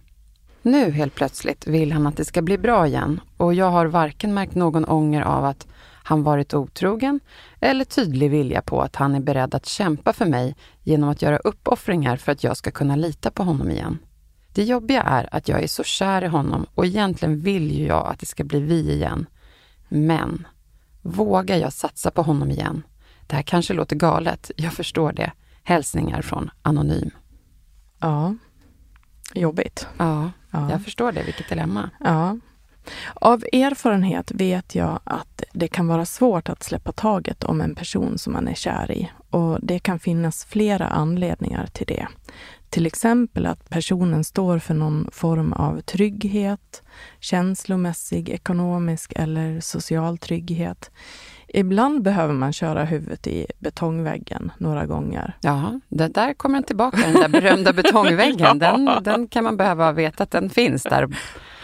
Nu 0.62 0.90
helt 0.90 1.14
plötsligt 1.14 1.66
vill 1.66 1.92
han 1.92 2.06
att 2.06 2.16
det 2.16 2.24
ska 2.24 2.42
bli 2.42 2.58
bra 2.58 2.87
igen 2.87 3.20
och 3.37 3.54
jag 3.54 3.70
har 3.70 3.87
varken 3.87 4.35
märkt 4.35 4.54
någon 4.54 4.85
ånger 4.85 5.22
av 5.22 5.44
att 5.44 5.66
han 6.12 6.22
varit 6.22 6.55
otrogen 6.55 7.20
eller 7.61 7.85
tydlig 7.85 8.31
vilja 8.31 8.62
på 8.62 8.83
att 8.83 8.96
han 8.96 9.14
är 9.14 9.20
beredd 9.20 9.55
att 9.55 9.66
kämpa 9.66 10.12
för 10.12 10.27
mig 10.27 10.57
genom 10.83 11.09
att 11.09 11.22
göra 11.22 11.37
uppoffringar 11.38 12.16
för 12.16 12.33
att 12.33 12.44
jag 12.44 12.57
ska 12.57 12.70
kunna 12.70 12.96
lita 12.96 13.31
på 13.31 13.42
honom 13.42 13.70
igen. 13.70 13.98
Det 14.55 14.64
jobbiga 14.64 15.03
är 15.03 15.29
att 15.35 15.48
jag 15.48 15.62
är 15.62 15.66
så 15.66 15.85
kär 15.85 16.25
i 16.25 16.27
honom 16.27 16.66
och 16.75 16.87
egentligen 16.87 17.40
vill 17.40 17.70
ju 17.79 17.87
jag 17.87 18.07
att 18.07 18.18
det 18.18 18.27
ska 18.27 18.44
bli 18.44 18.61
vi 18.61 18.92
igen. 18.92 19.27
Men 19.88 20.46
vågar 21.03 21.57
jag 21.57 21.72
satsa 21.72 22.11
på 22.11 22.22
honom 22.22 22.51
igen? 22.51 22.83
Det 23.27 23.37
här 23.37 23.42
kanske 23.42 23.75
låter 23.75 23.96
galet, 23.96 24.51
jag 24.57 24.72
förstår 24.72 25.12
det. 25.12 25.33
Hälsningar 25.62 26.22
från 26.22 26.51
Anonym. 26.62 27.11
Ja. 28.01 28.35
Jobbigt. 29.35 29.87
Ja, 29.98 30.31
Ja. 30.51 30.70
jag 30.70 30.85
förstår 30.85 31.12
det. 31.12 31.22
Vilket 31.22 31.48
dilemma. 31.48 31.90
Ja. 32.01 32.38
Av 33.14 33.45
erfarenhet 33.53 34.33
vet 34.35 34.75
jag 34.75 35.01
att 35.05 35.42
det 35.53 35.68
kan 35.68 35.87
vara 35.88 36.05
svårt 36.05 36.49
att 36.49 36.62
släppa 36.62 36.92
taget 36.92 37.45
om 37.45 37.61
en 37.61 37.75
person 37.75 38.18
som 38.18 38.33
man 38.33 38.49
är 38.49 38.55
kär 38.55 38.90
i. 38.92 39.11
Och 39.31 39.59
det 39.62 39.79
kan 39.79 39.99
finnas 39.99 40.45
flera 40.45 40.87
anledningar 40.87 41.66
till 41.66 41.87
det. 41.87 42.07
Till 42.71 42.87
exempel 42.87 43.47
att 43.47 43.71
personen 43.71 44.25
står 44.25 44.59
för 44.59 44.75
någon 44.75 45.09
form 45.12 45.53
av 45.53 45.81
trygghet, 45.81 46.83
känslomässig, 47.21 48.29
ekonomisk 48.29 49.12
eller 49.16 49.61
social 49.61 50.18
trygghet. 50.18 50.90
Ibland 51.49 52.03
behöver 52.03 52.35
man 52.35 52.53
köra 52.53 52.85
huvudet 52.85 53.27
i 53.27 53.47
betongväggen 53.59 54.53
några 54.59 54.87
gånger. 54.87 55.37
Ja, 55.40 55.81
det 55.88 56.09
där 56.09 56.35
kommer 56.35 56.55
den 56.55 56.64
tillbaka, 56.64 56.97
den 56.97 57.12
där 57.12 57.29
berömda 57.29 57.73
betongväggen. 57.73 58.59
Den, 58.62 58.90
den 59.03 59.29
kan 59.29 59.45
man 59.45 59.57
behöva 59.57 59.92
veta 59.92 60.23
att 60.23 60.31
den 60.31 60.51
finns 60.51 60.83
där. 60.83 61.09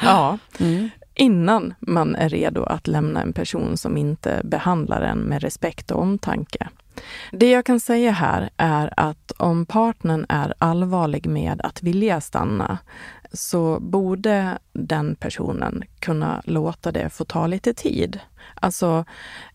Ja, 0.02 0.38
Mm 0.60 0.90
innan 1.18 1.74
man 1.80 2.16
är 2.16 2.28
redo 2.28 2.62
att 2.62 2.86
lämna 2.86 3.22
en 3.22 3.32
person 3.32 3.76
som 3.76 3.96
inte 3.96 4.40
behandlar 4.44 5.02
en 5.02 5.18
med 5.18 5.42
respekt 5.42 5.90
och 5.90 6.02
omtanke. 6.02 6.68
Det 7.32 7.50
jag 7.50 7.64
kan 7.64 7.80
säga 7.80 8.10
här 8.10 8.50
är 8.56 8.94
att 8.96 9.32
om 9.36 9.66
partnern 9.66 10.26
är 10.28 10.54
allvarlig 10.58 11.26
med 11.26 11.60
att 11.60 11.82
vilja 11.82 12.20
stanna 12.20 12.78
så 13.32 13.80
borde 13.80 14.58
den 14.72 15.14
personen 15.14 15.84
kunna 15.98 16.42
låta 16.44 16.92
det 16.92 17.10
få 17.10 17.24
ta 17.24 17.46
lite 17.46 17.74
tid. 17.74 18.20
Alltså, 18.54 19.04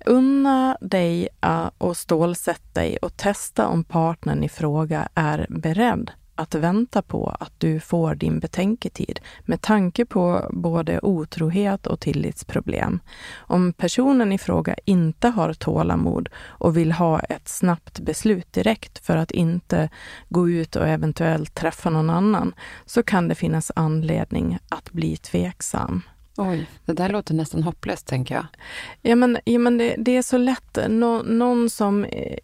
unna 0.06 0.78
dig 0.82 1.30
äh, 1.41 1.69
och 1.78 1.97
stålsätt 1.97 2.73
dig 2.73 2.97
och 2.97 3.17
testa 3.17 3.67
om 3.67 3.84
partnern 3.84 4.43
i 4.43 4.49
fråga 4.49 5.08
är 5.15 5.45
beredd 5.49 6.12
att 6.35 6.55
vänta 6.55 7.01
på 7.01 7.35
att 7.39 7.51
du 7.57 7.79
får 7.79 8.15
din 8.15 8.39
betänketid 8.39 9.19
med 9.45 9.61
tanke 9.61 10.05
på 10.05 10.49
både 10.51 10.99
otrohet 11.03 11.87
och 11.87 11.99
tillitsproblem. 11.99 12.99
Om 13.35 13.73
personen 13.73 14.31
i 14.31 14.37
fråga 14.37 14.75
inte 14.85 15.27
har 15.27 15.53
tålamod 15.53 16.29
och 16.37 16.77
vill 16.77 16.91
ha 16.91 17.19
ett 17.19 17.47
snabbt 17.47 17.99
beslut 17.99 18.53
direkt 18.53 19.05
för 19.05 19.17
att 19.17 19.31
inte 19.31 19.89
gå 20.29 20.49
ut 20.49 20.75
och 20.75 20.87
eventuellt 20.87 21.55
träffa 21.55 21.89
någon 21.89 22.09
annan, 22.09 22.53
så 22.85 23.03
kan 23.03 23.27
det 23.27 23.35
finnas 23.35 23.71
anledning 23.75 24.59
att 24.69 24.91
bli 24.91 25.17
tveksam. 25.17 26.01
Oj, 26.37 26.69
det 26.85 26.93
där 26.93 27.09
låter 27.09 27.33
nästan 27.33 27.63
hopplöst, 27.63 28.07
tänker 28.07 28.35
jag. 28.35 28.45
Ja, 29.01 29.15
men, 29.15 29.37
ja, 29.45 29.59
men 29.59 29.77
det, 29.77 29.95
det 29.97 30.17
är 30.17 30.21
så 30.21 30.37
lätt. 30.37 30.77
Nå, 30.89 31.23
någon 31.23 31.69
som 31.69 32.03
eh, 32.03 32.37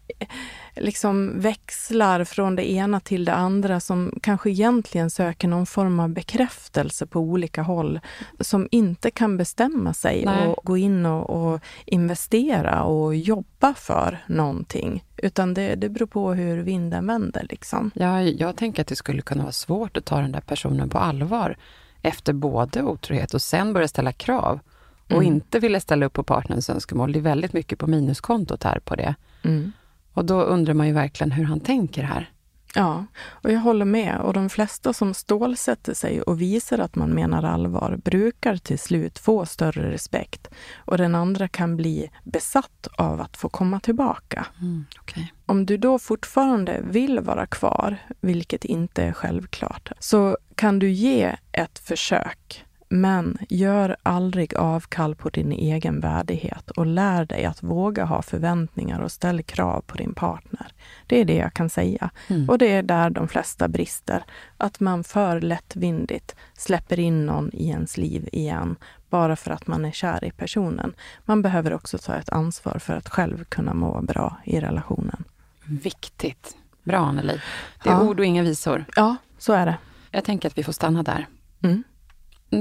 liksom 0.76 1.40
växlar 1.40 2.24
från 2.24 2.56
det 2.56 2.70
ena 2.70 3.00
till 3.00 3.24
det 3.24 3.34
andra, 3.34 3.80
som 3.80 4.18
kanske 4.22 4.50
egentligen 4.50 5.10
söker 5.10 5.48
någon 5.48 5.66
form 5.66 6.00
av 6.00 6.08
bekräftelse 6.08 7.06
på 7.06 7.20
olika 7.20 7.62
håll, 7.62 8.00
som 8.40 8.68
inte 8.70 9.10
kan 9.10 9.36
bestämma 9.36 9.94
sig 9.94 10.24
Nej. 10.24 10.48
och 10.48 10.64
gå 10.64 10.76
in 10.76 11.06
och, 11.06 11.30
och 11.30 11.60
investera 11.86 12.82
och 12.82 13.14
jobba 13.14 13.74
för 13.74 14.24
någonting. 14.26 15.04
Utan 15.16 15.54
det, 15.54 15.74
det 15.74 15.88
beror 15.88 16.06
på 16.06 16.34
hur 16.34 16.62
vinden 16.62 17.06
vänder. 17.06 17.46
Liksom. 17.50 17.90
Ja, 17.94 18.22
jag 18.22 18.56
tänker 18.56 18.82
att 18.82 18.88
det 18.88 18.96
skulle 18.96 19.22
kunna 19.22 19.42
vara 19.42 19.52
svårt 19.52 19.96
att 19.96 20.04
ta 20.04 20.20
den 20.20 20.32
där 20.32 20.40
personen 20.40 20.88
på 20.88 20.98
allvar 20.98 21.56
efter 22.02 22.32
både 22.32 22.82
otrohet 22.82 23.34
och 23.34 23.42
sen 23.42 23.72
börja 23.72 23.88
ställa 23.88 24.12
krav 24.12 24.60
och 25.06 25.12
Mm. 25.22 25.26
inte 25.26 25.58
vilja 25.58 25.80
ställa 25.80 26.06
upp 26.06 26.12
på 26.12 26.22
partnerns 26.22 26.70
önskemål. 26.70 27.12
Det 27.12 27.18
är 27.18 27.20
väldigt 27.20 27.52
mycket 27.52 27.78
på 27.78 27.86
minuskontot 27.86 28.62
här 28.64 28.78
på 28.84 28.96
det. 28.96 29.14
Mm. 29.42 29.72
Och 30.12 30.24
då 30.24 30.42
undrar 30.42 30.74
man 30.74 30.86
ju 30.86 30.92
verkligen 30.92 31.32
hur 31.32 31.44
han 31.44 31.60
tänker 31.60 32.02
här. 32.02 32.30
Ja, 32.74 33.06
och 33.26 33.52
jag 33.52 33.60
håller 33.60 33.84
med. 33.84 34.20
Och 34.20 34.32
de 34.32 34.48
flesta 34.50 34.92
som 34.92 35.14
stålsätter 35.14 35.94
sig 35.94 36.22
och 36.22 36.40
visar 36.40 36.78
att 36.78 36.96
man 36.96 37.10
menar 37.10 37.42
allvar 37.42 37.98
brukar 38.04 38.56
till 38.56 38.78
slut 38.78 39.18
få 39.18 39.46
större 39.46 39.90
respekt. 39.92 40.48
Och 40.76 40.98
den 40.98 41.14
andra 41.14 41.48
kan 41.48 41.76
bli 41.76 42.10
besatt 42.24 42.88
av 42.96 43.20
att 43.20 43.36
få 43.36 43.48
komma 43.48 43.80
tillbaka. 43.80 44.46
Mm, 44.60 44.84
okej. 45.00 45.32
Om 45.46 45.66
du 45.66 45.76
då 45.76 45.98
fortfarande 45.98 46.80
vill 46.84 47.20
vara 47.20 47.46
kvar, 47.46 47.96
vilket 48.20 48.64
inte 48.64 49.02
är 49.02 49.12
självklart, 49.12 49.92
så 49.98 50.36
kan 50.60 50.78
du 50.78 50.90
ge 50.90 51.36
ett 51.52 51.78
försök. 51.78 52.64
Men 52.88 53.38
gör 53.48 53.96
aldrig 54.02 54.54
avkall 54.54 55.14
på 55.14 55.28
din 55.28 55.52
egen 55.52 56.00
värdighet 56.00 56.70
och 56.70 56.86
lär 56.86 57.24
dig 57.24 57.44
att 57.44 57.62
våga 57.62 58.04
ha 58.04 58.22
förväntningar 58.22 59.00
och 59.00 59.12
ställ 59.12 59.42
krav 59.42 59.80
på 59.86 59.96
din 59.96 60.14
partner. 60.14 60.66
Det 61.06 61.20
är 61.20 61.24
det 61.24 61.36
jag 61.36 61.52
kan 61.52 61.70
säga. 61.70 62.10
Mm. 62.28 62.48
Och 62.48 62.58
det 62.58 62.72
är 62.72 62.82
där 62.82 63.10
de 63.10 63.28
flesta 63.28 63.68
brister. 63.68 64.24
Att 64.56 64.80
man 64.80 65.04
för 65.04 65.40
lättvindigt 65.40 66.34
släpper 66.54 67.00
in 67.00 67.26
någon 67.26 67.50
i 67.52 67.68
ens 67.68 67.96
liv 67.96 68.28
igen 68.32 68.76
bara 69.10 69.36
för 69.36 69.50
att 69.50 69.66
man 69.66 69.84
är 69.84 69.92
kär 69.92 70.24
i 70.24 70.30
personen. 70.30 70.94
Man 71.24 71.42
behöver 71.42 71.72
också 71.72 71.98
ta 71.98 72.14
ett 72.14 72.28
ansvar 72.28 72.78
för 72.78 72.96
att 72.96 73.08
själv 73.08 73.44
kunna 73.44 73.74
må 73.74 74.00
bra 74.02 74.36
i 74.44 74.60
relationen. 74.60 75.24
Viktigt. 75.64 76.56
Bra 76.82 76.98
Anneli. 76.98 77.40
Det 77.82 77.88
är 77.90 77.94
Ja. 77.94 78.02
ord 78.02 78.20
och 78.20 78.26
inga 78.26 78.42
visor. 78.42 78.84
Ja, 78.96 79.16
så 79.38 79.52
är 79.52 79.66
det. 79.66 79.76
Jag 80.10 80.24
tänker 80.24 80.48
att 80.48 80.58
vi 80.58 80.62
får 80.62 80.72
stanna 80.72 81.02
där. 81.02 81.26
Mm. 81.62 81.82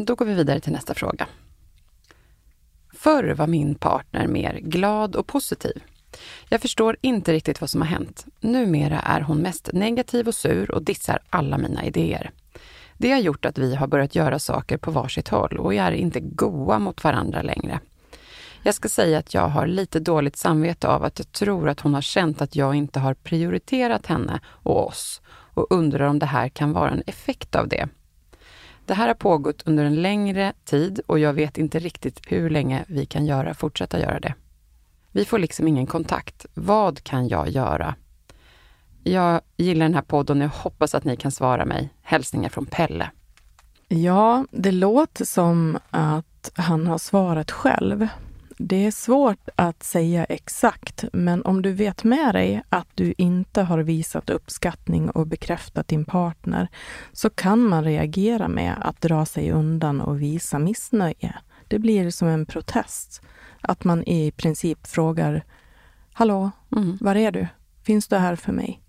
Då 0.06 0.16
går 0.16 0.26
vi 0.26 0.34
vidare 0.34 0.60
till 0.60 0.72
nästa 0.72 0.94
fråga. 0.94 1.28
Förr 2.94 3.34
var 3.34 3.48
min 3.48 3.76
partner 3.76 4.28
mer 4.28 4.60
glad 4.60 5.16
och 5.16 5.28
positiv. 5.28 5.84
Jag 6.50 6.62
förstår 6.62 6.98
inte 7.02 7.34
riktigt 7.34 7.62
vad 7.62 7.70
som 7.70 7.82
har 7.82 7.88
hänt. 7.88 8.26
Numera 8.40 9.00
är 9.00 9.22
hon 9.22 9.38
mest 9.38 9.70
negativ 9.74 10.28
och 10.28 10.36
sur 10.36 10.72
och 10.72 10.84
dissar 10.84 11.20
alla 11.30 11.58
mina 11.58 11.86
idéer. 11.86 12.32
Det 12.98 13.12
har 13.12 13.20
gjort 13.20 13.46
att 13.46 13.58
vi 13.58 13.76
har 13.76 13.88
börjat 13.88 14.16
göra 14.16 14.40
saker 14.40 14.78
på 14.78 14.92
varsitt 14.92 15.28
håll 15.28 15.58
och 15.58 15.74
är 15.74 15.92
inte 15.92 16.20
goa 16.20 16.80
mot 16.80 17.04
varandra 17.04 17.42
längre. 17.42 17.80
Jag 18.64 18.76
ska 18.76 18.90
säga 18.90 19.20
att 19.20 19.34
jag 19.34 19.48
har 19.48 19.68
lite 19.68 20.00
dåligt 20.00 20.38
samvete 20.38 20.88
av 20.88 21.04
att 21.04 21.20
jag 21.20 21.32
tror 21.32 21.70
att 21.70 21.80
hon 21.80 21.94
har 21.94 22.02
känt 22.02 22.42
att 22.42 22.56
jag 22.56 22.76
inte 22.76 23.00
har 23.00 23.14
prioriterat 23.14 24.06
henne 24.06 24.40
och 24.46 24.88
oss 24.88 25.22
och 25.60 25.68
undrar 25.70 26.08
om 26.08 26.20
det 26.20 26.26
här 26.26 26.50
kan 26.50 26.74
vara 26.74 26.90
en 26.90 27.04
effekt 27.08 27.56
av 27.56 27.68
det. 27.68 27.88
Det 28.86 28.94
här 28.94 29.08
har 29.08 29.14
pågått 29.14 29.64
under 29.66 29.86
en 29.86 30.02
längre 30.02 30.54
tid 30.66 31.00
och 31.08 31.20
jag 31.20 31.34
vet 31.34 31.58
inte 31.58 31.80
riktigt 31.80 32.22
hur 32.28 32.50
länge 32.50 32.86
vi 32.88 33.06
kan 33.06 33.26
göra, 33.26 33.54
fortsätta 33.54 34.00
göra 34.00 34.20
det. 34.20 34.34
Vi 35.12 35.26
får 35.26 35.40
liksom 35.40 35.68
ingen 35.68 35.88
kontakt. 35.88 36.46
Vad 36.54 37.04
kan 37.04 37.28
jag 37.28 37.50
göra? 37.50 37.96
Jag 39.04 39.42
gillar 39.58 39.86
den 39.86 39.96
här 39.96 40.02
podden 40.02 40.38
och 40.38 40.44
jag 40.44 40.50
hoppas 40.50 40.96
att 40.96 41.04
ni 41.04 41.18
kan 41.18 41.32
svara 41.32 41.66
mig. 41.66 41.90
Hälsningar 42.02 42.50
från 42.50 42.66
Pelle. 42.66 43.12
Ja, 43.88 44.46
det 44.52 44.72
låter 44.72 45.26
som 45.26 45.78
att 45.90 46.52
han 46.56 46.88
har 46.88 46.98
svarat 46.98 47.52
själv. 47.52 48.08
Det 48.62 48.86
är 48.86 48.92
svårt 48.92 49.50
att 49.56 49.84
säga 49.84 50.26
exakt, 50.26 51.06
men 51.14 51.42
om 51.42 51.62
du 51.62 51.72
vet 51.72 52.04
med 52.04 52.36
dig 52.36 52.64
att 52.70 52.88
du 52.96 53.14
inte 53.18 53.62
har 53.62 53.80
visat 53.80 54.30
uppskattning 54.30 55.10
och 55.10 55.28
bekräftat 55.28 55.88
din 55.88 56.06
partner, 56.06 56.68
så 57.12 57.30
kan 57.30 57.60
man 57.60 57.84
reagera 57.84 58.48
med 58.48 58.76
att 58.82 59.02
dra 59.02 59.26
sig 59.26 59.52
undan 59.52 60.02
och 60.02 60.22
visa 60.22 60.60
missnöje. 60.60 61.36
Det 61.68 61.80
blir 61.80 62.10
som 62.10 62.28
en 62.28 62.46
protest. 62.46 63.22
Att 63.62 63.84
man 63.84 64.04
i 64.04 64.32
princip 64.32 64.88
frågar 64.88 65.44
Hallå, 66.14 66.52
Mm. 66.76 66.98
var 67.02 67.16
är 67.16 67.32
du? 67.32 67.48
Finns 67.84 68.08
du 68.08 68.16
här 68.16 68.36
för 68.36 68.52
mig? 68.52 68.82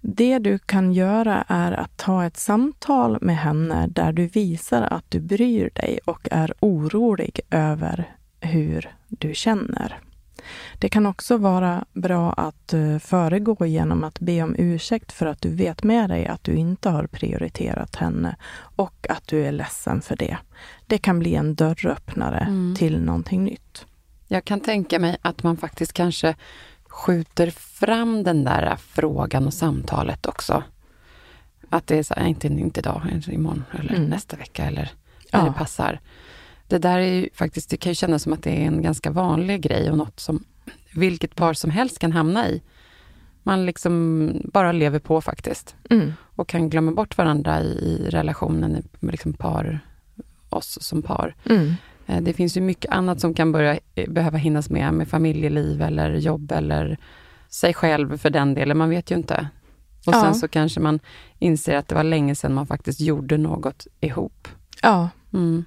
Det 0.00 0.38
du 0.38 0.58
kan 0.58 0.92
göra 0.92 1.44
är 1.48 1.72
att 1.72 1.96
ta 1.96 2.24
ett 2.24 2.36
samtal 2.36 3.18
med 3.20 3.36
henne 3.38 3.86
där 3.86 4.12
du 4.12 4.26
visar 4.26 4.82
att 4.82 5.10
du 5.10 5.20
bryr 5.20 5.70
dig 5.74 5.98
och 6.04 6.28
är 6.30 6.52
orolig 6.60 7.40
över 7.50 8.16
hur 8.44 8.94
du 9.08 9.34
känner. 9.34 10.00
Det 10.78 10.88
kan 10.88 11.06
också 11.06 11.36
vara 11.36 11.84
bra 11.92 12.32
att 12.32 12.72
eh, 12.72 12.98
föregå 12.98 13.66
genom 13.66 14.04
att 14.04 14.20
be 14.20 14.42
om 14.42 14.54
ursäkt 14.58 15.12
för 15.12 15.26
att 15.26 15.40
du 15.40 15.48
vet 15.48 15.82
med 15.82 16.10
dig 16.10 16.26
att 16.26 16.44
du 16.44 16.54
inte 16.54 16.90
har 16.90 17.06
prioriterat 17.06 17.96
henne 17.96 18.36
och 18.76 19.06
att 19.08 19.26
du 19.28 19.44
är 19.46 19.52
ledsen 19.52 20.00
för 20.02 20.16
det. 20.16 20.36
Det 20.86 20.98
kan 20.98 21.18
bli 21.18 21.34
en 21.34 21.54
dörröppnare 21.54 22.38
Mm. 22.38 22.74
till 22.78 23.00
någonting 23.00 23.44
nytt. 23.44 23.86
Jag 24.28 24.44
kan 24.44 24.60
tänka 24.60 24.98
mig 24.98 25.16
att 25.22 25.42
man 25.42 25.56
faktiskt 25.56 25.92
kanske 25.92 26.34
skjuter 26.88 27.50
fram 27.50 28.22
den 28.22 28.44
där 28.44 28.76
frågan 28.76 29.46
och 29.46 29.54
samtalet 29.54 30.26
också. 30.26 30.62
Att 31.70 31.86
det 31.86 31.98
är 31.98 32.02
så 32.02 32.14
här, 32.14 32.26
inte, 32.26 32.46
inte 32.46 32.80
idag, 32.80 33.02
inte 33.12 33.32
imorgon 33.32 33.64
eller 33.78 33.94
Mm. 33.94 34.04
nästa 34.04 34.36
vecka 34.36 34.64
eller 34.64 34.90
när 35.32 35.40
Ja. 35.40 35.44
det 35.46 35.52
passar. 35.52 36.00
Det 36.74 36.78
där 36.78 36.98
är 36.98 37.12
ju 37.12 37.28
faktiskt, 37.34 37.70
det 37.70 37.76
kan 37.76 37.90
ju 37.90 37.94
kännas 37.94 38.22
som 38.22 38.32
att 38.32 38.42
det 38.42 38.50
är 38.50 38.66
en 38.66 38.82
ganska 38.82 39.10
vanlig 39.10 39.60
grej 39.62 39.90
och 39.90 39.98
något 39.98 40.20
som 40.20 40.44
vilket 40.94 41.34
par 41.36 41.54
som 41.54 41.70
helst 41.70 41.98
kan 41.98 42.12
hamna 42.12 42.48
i. 42.48 42.62
Man 43.42 43.66
liksom 43.66 44.32
bara 44.52 44.72
lever 44.72 44.98
på 44.98 45.20
faktiskt 45.20 45.74
Mm. 45.90 46.12
och 46.36 46.48
kan 46.48 46.70
glömma 46.70 46.92
bort 46.92 47.18
varandra 47.18 47.60
i, 47.62 48.06
relationen, 48.10 48.76
i 48.76 48.82
liksom 49.00 49.32
par, 49.32 49.78
oss 50.48 50.78
som 50.82 51.02
par. 51.02 51.34
Mm. 51.44 51.74
Eh, 52.06 52.20
Det 52.22 52.32
finns 52.32 52.56
ju 52.56 52.60
mycket 52.60 52.90
annat 52.90 53.20
som 53.20 53.34
kan 53.34 53.52
börja 53.52 53.78
eh, 53.94 54.10
behöva 54.10 54.38
hinnas 54.38 54.70
med, 54.70 54.94
med 54.94 55.08
familjeliv 55.08 55.82
eller 55.82 56.10
jobb 56.14 56.52
eller 56.52 56.98
sig 57.48 57.74
själv 57.74 58.16
för 58.18 58.30
den 58.30 58.54
delen. 58.54 58.78
Man 58.78 58.90
vet 58.90 59.10
ju 59.10 59.14
inte. 59.14 59.48
Och 60.06 60.14
Ja. 60.14 60.22
sen 60.22 60.34
så 60.34 60.48
kanske 60.48 60.80
man 60.80 61.00
inser 61.38 61.76
att 61.76 61.88
det 61.88 61.94
var 61.94 62.04
länge 62.04 62.34
sedan 62.34 62.54
man 62.54 62.66
faktiskt 62.66 63.00
gjorde 63.00 63.38
något 63.38 63.86
ihop. 64.00 64.48
Ja, 64.82 65.08
Mm. 65.32 65.64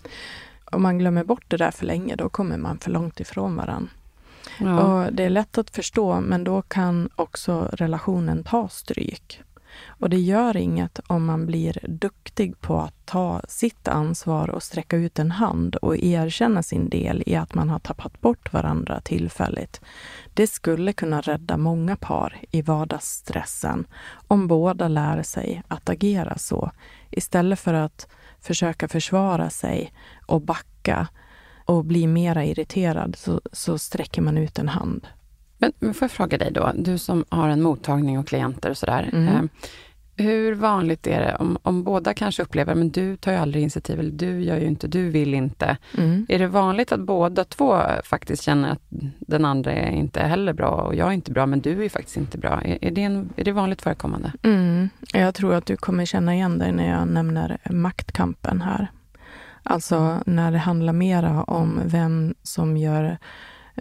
Om 0.71 0.81
man 0.81 0.97
glömmer 0.97 1.23
bort 1.23 1.45
det 1.47 1.57
där 1.57 1.71
för 1.71 1.85
länge, 1.85 2.15
då 2.15 2.29
kommer 2.29 2.57
man 2.57 2.77
för 2.77 2.91
långt 2.91 3.19
ifrån 3.19 3.55
varandra. 3.55 3.89
Ja. 4.59 4.81
Och 4.81 5.13
det 5.13 5.23
är 5.23 5.29
lätt 5.29 5.57
att 5.57 5.69
förstå, 5.69 6.21
men 6.21 6.43
då 6.43 6.61
kan 6.61 7.09
också 7.15 7.69
relationen 7.73 8.43
ta 8.43 8.67
stryk. 8.67 9.41
Och 9.85 10.09
det 10.09 10.19
gör 10.19 10.57
inget 10.57 10.99
om 11.07 11.25
man 11.25 11.45
blir 11.45 11.77
duktig 11.87 12.61
på 12.61 12.79
att 12.79 13.05
ta 13.05 13.41
sitt 13.47 13.87
ansvar 13.87 14.49
och 14.49 14.63
sträcka 14.63 14.97
ut 14.97 15.19
en 15.19 15.31
hand 15.31 15.75
och 15.75 15.97
erkänna 15.97 16.63
sin 16.63 16.89
del 16.89 17.23
i 17.25 17.35
att 17.35 17.53
man 17.53 17.69
har 17.69 17.79
tappat 17.79 18.21
bort 18.21 18.53
varandra 18.53 19.01
tillfälligt. 19.01 19.81
Det 20.33 20.47
skulle 20.47 20.93
kunna 20.93 21.21
rädda 21.21 21.57
många 21.57 21.95
par 21.95 22.37
i 22.51 22.61
vardagsstressen 22.61 23.87
om 24.27 24.47
båda 24.47 24.87
lär 24.87 25.23
sig 25.23 25.63
att 25.67 25.89
agera 25.89 26.37
så, 26.37 26.71
istället 27.11 27.59
för 27.59 27.73
att 27.73 28.07
försöka 28.39 28.87
försvara 28.87 29.49
sig 29.49 29.93
och 30.25 30.41
backa 30.41 31.07
och 31.65 31.85
bli 31.85 32.07
mera 32.07 32.45
irriterad 32.45 33.15
så, 33.15 33.41
så 33.51 33.77
sträcker 33.77 34.21
man 34.21 34.37
ut 34.37 34.59
en 34.59 34.69
hand. 34.69 35.07
Men, 35.57 35.71
men 35.79 35.93
får 35.93 36.05
jag 36.05 36.11
fråga 36.11 36.37
dig 36.37 36.51
då, 36.51 36.71
du 36.75 36.97
som 36.97 37.25
har 37.29 37.49
en 37.49 37.61
mottagning 37.61 38.19
och 38.19 38.27
klienter 38.27 38.69
och 38.69 38.77
sådär. 38.77 39.09
Mm. 39.13 39.27
Eh, 39.27 39.43
Hur 40.15 40.55
vanligt 40.55 41.07
är 41.07 41.19
det 41.19 41.35
om, 41.35 41.57
om 41.61 41.83
båda 41.83 42.13
kanske 42.13 42.43
upplever, 42.43 42.75
men 42.75 42.89
du 42.89 43.17
tar 43.17 43.31
ju 43.31 43.37
aldrig 43.37 43.61
initiativ, 43.61 43.99
eller 43.99 44.11
du 44.11 44.41
gör 44.41 44.57
ju 44.57 44.67
inte, 44.67 44.87
du 44.87 45.09
vill 45.09 45.33
inte. 45.33 45.77
Mm. 45.97 46.25
Är 46.29 46.39
det 46.39 46.47
vanligt 46.47 46.91
att 46.91 46.99
båda 46.99 47.43
två 47.43 47.81
faktiskt 48.03 48.43
känner 48.43 48.71
att 48.71 48.81
den 49.19 49.45
andra 49.45 49.71
är 49.71 49.91
inte 49.91 50.19
heller 50.19 50.53
bra 50.53 50.69
och 50.69 50.95
jag 50.95 51.07
är 51.07 51.11
inte 51.11 51.31
bra, 51.31 51.45
men 51.45 51.61
du 51.61 51.85
är 51.85 51.89
faktiskt 51.89 52.17
inte 52.17 52.37
bra? 52.37 52.61
Är, 52.61 52.77
är, 52.81 52.91
det, 52.91 53.03
en, 53.03 53.29
är 53.35 53.43
det 53.43 53.51
vanligt 53.51 53.81
förekommande? 53.81 54.31
Mm. 54.43 54.89
Jag 55.13 55.35
tror 55.35 55.53
att 55.53 55.65
du 55.65 55.77
kommer 55.77 56.05
känna 56.05 56.35
igen 56.35 56.59
dig 56.59 56.71
när 56.71 56.89
jag 56.89 57.07
nämner 57.07 57.57
maktkampen 57.69 58.61
här. 58.61 58.87
Alltså 59.63 60.19
när 60.25 60.51
det 60.51 60.57
handlar 60.57 60.93
mera 60.93 61.43
om 61.43 61.81
vem 61.85 62.35
som 62.43 62.77
gör 62.77 63.17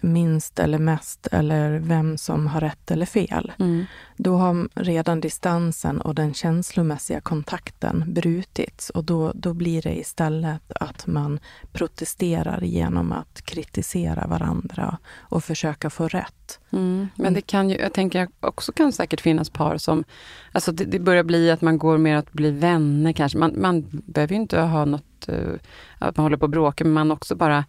minst 0.02 0.58
eller 0.58 0.78
mest 0.78 1.26
eller 1.26 1.78
vem 1.78 2.18
som 2.18 2.46
har 2.46 2.60
rätt 2.60 2.90
eller 2.90 3.06
fel. 3.06 3.52
Mm. 3.58 3.84
Då 4.16 4.36
har 4.36 4.68
redan 4.74 5.20
distansen 5.20 6.00
och 6.00 6.14
den 6.14 6.34
känslomässiga 6.34 7.20
kontakten 7.20 8.04
brutits 8.06 8.90
och 8.90 9.04
då, 9.04 9.32
då 9.34 9.54
blir 9.54 9.82
det 9.82 9.98
istället 9.98 10.72
att 10.80 11.06
man 11.06 11.40
protesterar 11.72 12.60
genom 12.60 13.12
att 13.12 13.42
kritisera 13.42 14.26
varandra 14.26 14.98
och 15.18 15.44
försöka 15.44 15.90
få 15.90 16.08
rätt. 16.08 16.60
Mm. 16.70 17.08
Men 17.14 17.34
det 17.34 17.40
kan 17.40 17.70
ju, 17.70 17.76
jag 17.76 17.92
tänker 17.92 18.28
också 18.40 18.72
kan 18.72 18.92
säkert 18.92 19.20
finnas 19.20 19.50
par 19.50 19.76
som, 19.78 20.04
alltså 20.52 20.72
det, 20.72 20.84
det 20.84 20.98
börjar 20.98 21.24
bli 21.24 21.50
att 21.50 21.60
man 21.60 21.78
går 21.78 21.98
mer 21.98 22.16
att 22.16 22.32
bli 22.32 22.50
vänner 22.50 23.12
kanske. 23.12 23.38
Man, 23.38 23.60
man 23.60 23.84
behöver 23.90 24.34
ju 24.34 24.40
inte 24.40 24.60
ha 24.60 24.84
något, 24.84 25.28
uh, 25.28 25.54
att 25.98 26.16
man 26.16 26.24
håller 26.24 26.36
på 26.36 26.44
och 26.44 26.50
bråkar, 26.50 26.84
men 26.84 26.94
man 26.94 27.10
också 27.10 27.36
bara 27.36 27.64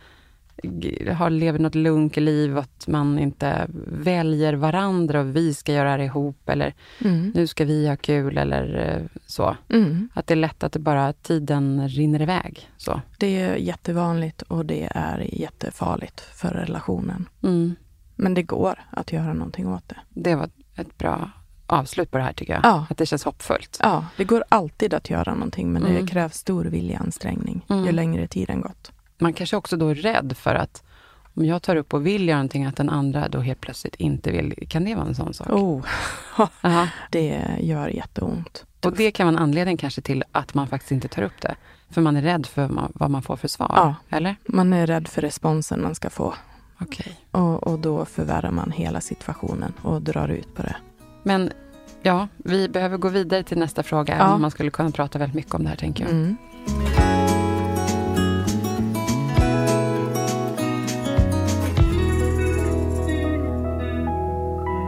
har, 1.13 1.29
lever 1.29 1.59
något 1.59 1.75
lunkerliv, 1.75 2.57
att 2.57 2.87
man 2.87 3.19
inte 3.19 3.67
väljer 3.87 4.53
varandra 4.53 5.19
och 5.19 5.35
vi 5.35 5.53
ska 5.53 5.73
göra 5.73 5.97
det 5.97 6.03
ihop 6.03 6.49
eller 6.49 6.73
Mm. 7.05 7.31
nu 7.35 7.47
ska 7.47 7.65
vi 7.65 7.87
ha 7.87 7.95
kul 7.95 8.37
eller 8.37 8.95
eh, 8.95 9.19
så. 9.25 9.55
Mm. 9.69 10.09
Att 10.13 10.27
det 10.27 10.33
är 10.33 10.35
lätt 10.35 10.63
att 10.63 10.71
det 10.71 10.79
bara 10.79 11.13
tiden 11.13 11.89
rinner 11.89 12.21
iväg. 12.21 12.69
Så. 12.77 13.01
Det 13.19 13.37
är 13.41 13.55
jättevanligt 13.55 14.41
och 14.41 14.65
det 14.65 14.89
är 14.95 15.27
jättefarligt 15.33 16.19
för 16.21 16.49
relationen. 16.49 17.29
Mm. 17.43 17.75
Men 18.15 18.33
det 18.33 18.43
går 18.43 18.79
att 18.91 19.11
göra 19.11 19.33
någonting 19.33 19.67
åt 19.67 19.89
det. 19.89 19.97
Det 20.09 20.35
var 20.35 20.49
ett 20.75 20.97
bra 20.97 21.31
avslut 21.67 22.11
på 22.11 22.17
det 22.17 22.23
här 22.23 22.33
tycker 22.33 22.53
jag. 22.53 22.61
Ja. 22.65 22.85
Att 22.89 22.97
det 22.97 23.05
känns 23.05 23.23
hoppfullt. 23.23 23.79
Ja, 23.83 24.05
det 24.17 24.23
går 24.23 24.43
alltid 24.49 24.93
att 24.93 25.09
göra 25.09 25.33
någonting 25.33 25.73
men 25.73 25.85
Mm. 25.85 26.05
det 26.05 26.11
krävs 26.11 26.35
stor 26.37 26.65
viljeansträngning 26.65 27.65
ju 27.69 27.75
Mm. 27.75 27.95
längre 27.95 28.27
tiden 28.27 28.61
gått. 28.61 28.91
Man 29.17 29.33
kanske 29.33 29.57
också 29.57 29.77
då 29.77 29.87
är 29.87 29.95
rädd 29.95 30.37
för 30.37 30.55
att 30.55 30.83
om 31.37 31.45
jag 31.45 31.61
tar 31.61 31.75
upp 31.75 31.93
och 31.93 32.05
vill 32.05 32.27
göra 32.27 32.37
någonting, 32.37 32.65
att 32.65 32.75
den 32.75 32.89
andra 32.89 33.27
då 33.27 33.39
helt 33.39 33.61
plötsligt 33.61 33.95
inte 33.95 34.31
vill. 34.31 34.67
Kan 34.69 34.85
det 34.85 34.95
vara 34.95 35.05
en 35.05 35.15
sån 35.15 35.33
sak? 35.33 35.49
Oh, 35.49 35.85
Aha. 36.61 36.87
det 37.09 37.41
gör 37.59 37.87
jätteont. 37.87 38.65
Och 38.85 38.95
det 38.95 39.11
kan 39.11 39.27
vara 39.27 39.37
en 39.37 39.43
anledning 39.43 39.77
kanske 39.77 40.01
till 40.01 40.23
att 40.31 40.53
man 40.53 40.67
faktiskt 40.67 40.91
inte 40.91 41.07
tar 41.07 41.21
upp 41.21 41.41
det. 41.41 41.55
För 41.89 42.01
man 42.01 42.15
är 42.17 42.21
rädd 42.21 42.45
för 42.45 42.89
vad 42.93 43.11
man 43.11 43.21
får 43.21 43.35
för 43.35 43.47
svar. 43.47 43.71
Ja. 43.75 43.95
Eller? 44.17 44.35
Man 44.45 44.73
är 44.73 44.87
rädd 44.87 45.07
för 45.07 45.21
responsen 45.21 45.81
man 45.81 45.95
ska 45.95 46.09
få 46.09 46.33
Okej. 46.81 47.19
och, 47.31 47.67
och 47.67 47.79
då 47.79 48.05
förvärrar 48.05 48.51
man 48.51 48.71
hela 48.71 49.01
situationen 49.01 49.73
och 49.81 50.01
drar 50.01 50.27
ut 50.29 50.55
på 50.55 50.61
det. 50.61 50.75
Men 51.23 51.51
ja, 52.01 52.27
vi 52.37 52.69
behöver 52.69 52.97
gå 52.97 53.09
vidare 53.09 53.43
till 53.43 53.57
nästa 53.57 53.83
fråga. 53.83 54.13
Ja. 54.13 54.21
Även 54.21 54.33
om 54.33 54.41
man 54.41 54.51
skulle 54.51 54.69
kunna 54.71 54.91
prata 54.91 55.19
väldigt 55.19 55.35
mycket 55.35 55.53
om 55.53 55.63
det 55.63 55.69
här, 55.69 55.77
tänker 55.77 56.03
jag. 56.03 56.11
Mm. 56.11 56.37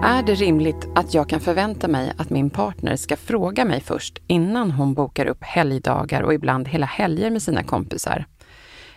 Är 0.04 0.24
det 0.24 0.36
rimligt 0.36 0.88
att 0.96 1.14
jag 1.14 1.30
kan 1.30 1.40
förvänta 1.40 1.88
mig 1.88 2.14
att 2.18 2.30
min 2.30 2.50
partner 2.50 2.96
ska 2.96 3.16
fråga 3.16 3.66
mig 3.66 3.82
först 3.82 4.20
innan 4.28 4.72
hon 4.72 4.94
bokar 4.94 5.26
upp 5.26 5.44
helgdagar 5.44 6.22
och 6.22 6.34
ibland 6.34 6.68
hela 6.68 6.86
helger 6.86 7.32
med 7.32 7.42
sina 7.42 7.64
kompisar? 7.64 8.26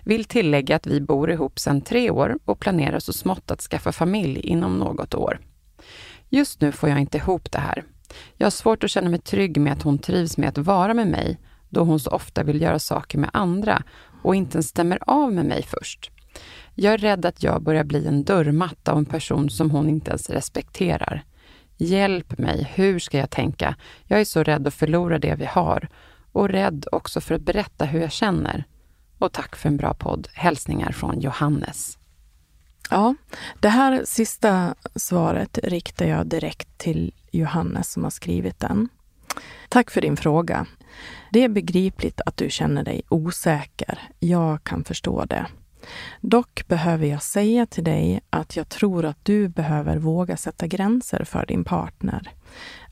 Vill 0.05 0.25
tillägga 0.25 0.77
att 0.77 0.87
vi 0.87 1.01
bor 1.01 1.31
ihop 1.31 1.59
sedan 1.59 1.81
tre 1.81 2.11
år 2.11 2.39
och 2.45 2.61
planerar 2.61 2.99
så 2.99 3.13
smått 3.13 3.51
att 3.51 3.61
skaffa 3.61 3.93
familj 3.93 4.41
inom 4.41 4.79
något 4.79 5.15
år. 5.15 5.41
Just 6.29 6.61
nu 6.61 6.73
får 6.73 6.89
jag 6.89 7.01
inte 7.01 7.19
ihop 7.19 7.53
det 7.53 7.59
här. 7.59 7.85
Jag 8.37 8.47
har 8.47 8.51
svårt 8.51 8.85
att 8.85 8.91
känna 8.91 9.11
mig 9.11 9.21
trygg 9.21 9.61
med 9.61 9.73
att 9.73 9.83
hon 9.83 9.99
trivs 9.99 10.37
med 10.37 10.49
att 10.49 10.59
vara 10.59 10.95
med 10.95 11.07
mig, 11.07 11.39
då 11.69 11.85
hon 11.85 12.01
så 12.01 12.11
ofta 12.11 12.43
vill 12.43 12.63
göra 12.63 12.79
saker 12.79 13.19
med 13.19 13.31
andra 13.33 13.83
och 14.23 14.35
inte 14.35 14.57
ens 14.57 14.69
stämmer 14.69 14.99
av 15.07 15.33
med 15.33 15.45
mig 15.45 15.63
först. 15.63 16.12
Jag 16.75 16.95
är 16.95 16.99
rädd 16.99 17.27
att 17.27 17.43
jag 17.43 17.63
börjar 17.63 17.85
bli 17.85 18.07
en 18.07 18.25
dörrmatta 18.25 18.93
av 18.93 18.99
en 18.99 19.05
person 19.05 19.51
som 19.51 19.71
hon 19.71 19.89
inte 19.89 20.11
ens 20.11 20.31
respekterar. 20.31 21.25
Hjälp 21.77 22.39
mig, 22.39 22.71
hur 22.75 22.99
ska 22.99 23.19
jag 23.19 23.31
tänka? 23.31 23.77
Jag 24.05 24.21
är 24.21 24.25
så 24.25 24.43
rädd 24.43 24.67
att 24.67 24.75
förlora 24.75 25.19
det 25.19 25.35
vi 25.35 25.45
har 25.45 25.89
och 26.33 26.49
rädd 26.49 26.87
också 26.93 27.21
för 27.21 27.35
att 27.35 27.43
berätta 27.43 27.85
hur 27.85 28.01
jag 28.01 28.13
känner. 28.13 28.65
Och 29.19 29.33
tack 29.33 29.57
för 29.57 29.69
en 29.69 29.77
bra 29.77 29.95
podd. 29.95 30.29
Hälsningar 30.35 30.93
från 30.93 31.21
Johannes. 31.21 31.99
Ja, 32.91 33.15
det 33.61 33.69
här 33.69 34.03
sista 34.05 34.75
svaret 34.95 35.59
riktar 35.63 36.07
jag 36.07 36.27
direkt 36.27 36.79
till 36.79 37.13
Johannes 37.31 37.93
som 37.93 38.05
har 38.05 38.11
skrivit 38.11 38.61
den. 38.61 38.89
Tack 39.69 39.91
för 39.91 40.01
din 40.01 40.17
fråga. 40.17 40.67
Det 41.31 41.45
är 41.45 41.49
begripligt 41.49 42.21
att 42.27 42.37
du 42.37 42.51
känner 42.51 42.85
dig 42.85 43.03
osäker. 43.09 43.99
Jag 44.19 44.65
kan 44.65 44.85
förstå 44.85 45.25
det. 45.25 45.47
Dock 46.21 46.69
behöver 46.69 47.07
jag 47.07 47.23
säga 47.23 47.67
till 47.67 47.85
dig 47.85 48.21
att 48.31 48.57
jag 48.57 48.69
tror 48.69 49.05
att 49.05 49.19
du 49.25 49.49
behöver 49.49 49.97
våga 49.97 50.37
sätta 50.37 50.67
gränser 50.67 51.25
för 51.25 51.47
din 51.47 51.65
partner. 51.65 52.31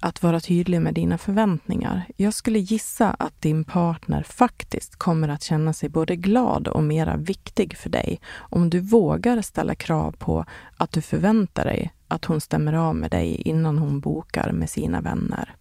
Att 0.01 0.23
vara 0.23 0.41
tydlig 0.41 0.81
med 0.81 0.95
dina 0.95 1.19
förväntningar. 1.19 2.03
Jag 2.17 2.35
skulle 2.35 2.59
gissa 2.59 3.11
att 3.11 3.43
din 3.43 3.65
partner 3.65 4.23
faktiskt 4.23 4.97
kommer 4.97 5.29
att 5.29 5.43
känna 5.43 5.73
sig 5.73 5.89
både 5.89 6.17
glad 6.17 6.69
och 6.69 6.83
mera 6.83 7.17
viktig 7.17 7.77
för 7.77 7.91
dig 7.91 8.21
om 8.37 8.71
du 8.71 8.81
vågar 8.81 9.43
ställa 9.43 9.75
krav 9.75 10.13
på 10.13 10.45
att 10.77 10.93
du 10.93 11.03
förväntar 11.03 11.65
dig 11.65 11.93
att 12.09 12.25
hon 12.25 12.41
stämmer 12.41 12.73
av 12.73 12.97
med 12.97 13.11
dig 13.11 13.35
innan 13.35 13.79
hon 13.79 14.01
bokar 14.01 14.53
med 14.53 14.71
sina 14.71 15.01
vänner. 15.01 15.55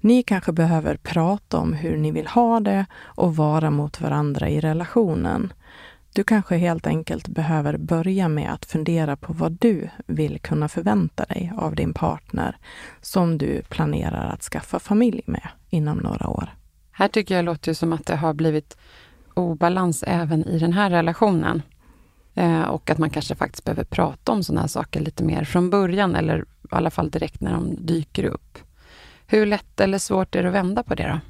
Ni 0.00 0.22
kanske 0.22 0.52
behöver 0.52 0.96
prata 0.96 1.58
om 1.58 1.72
hur 1.72 1.96
ni 1.96 2.10
vill 2.10 2.26
ha 2.26 2.60
det 2.60 2.86
och 2.94 3.36
vara 3.36 3.70
mot 3.70 4.00
varandra 4.00 4.48
i 4.48 4.60
relationen. 4.60 5.52
Du 6.14 6.24
kanske 6.24 6.56
helt 6.56 6.86
enkelt 6.86 7.28
behöver 7.28 7.76
börja 7.76 8.28
med 8.28 8.52
att 8.52 8.64
fundera 8.64 9.16
på 9.16 9.32
vad 9.32 9.52
du 9.52 9.88
vill 10.06 10.38
kunna 10.40 10.68
förvänta 10.68 11.24
dig 11.24 11.52
av 11.56 11.74
din 11.74 11.94
partner 11.94 12.56
som 13.00 13.38
du 13.38 13.62
planerar 13.62 14.30
att 14.30 14.42
skaffa 14.42 14.78
familj 14.78 15.22
med 15.26 15.48
inom 15.70 15.98
några 15.98 16.28
år. 16.28 16.54
Här 16.92 17.08
tycker 17.08 17.36
jag 17.36 17.44
låter 17.44 17.74
som 17.74 17.92
att 17.92 18.06
det 18.06 18.16
har 18.16 18.34
blivit 18.34 18.76
obalans 19.34 20.04
även 20.06 20.44
i 20.44 20.58
den 20.58 20.72
här 20.72 20.90
relationen. 20.90 21.62
Eh, 22.34 22.62
och 22.62 22.90
att 22.90 22.98
man 22.98 23.10
kanske 23.10 23.34
faktiskt 23.34 23.64
behöver 23.64 23.84
prata 23.84 24.32
om 24.32 24.42
sådana 24.42 24.60
här 24.60 24.68
saker 24.68 25.00
lite 25.00 25.24
mer 25.24 25.44
från 25.44 25.70
början, 25.70 26.14
eller 26.14 26.38
i 26.38 26.44
alla 26.70 26.90
fall 26.90 27.10
direkt 27.10 27.40
när 27.40 27.52
de 27.52 27.86
dyker 27.86 28.24
upp. 28.24 28.58
Hur 29.26 29.46
lätt 29.46 29.80
eller 29.80 29.98
svårt 29.98 30.34
är 30.34 30.42
det 30.42 30.48
att 30.48 30.54
vända 30.54 30.82
på 30.82 30.94
det 30.94 31.08
då? 31.08 31.20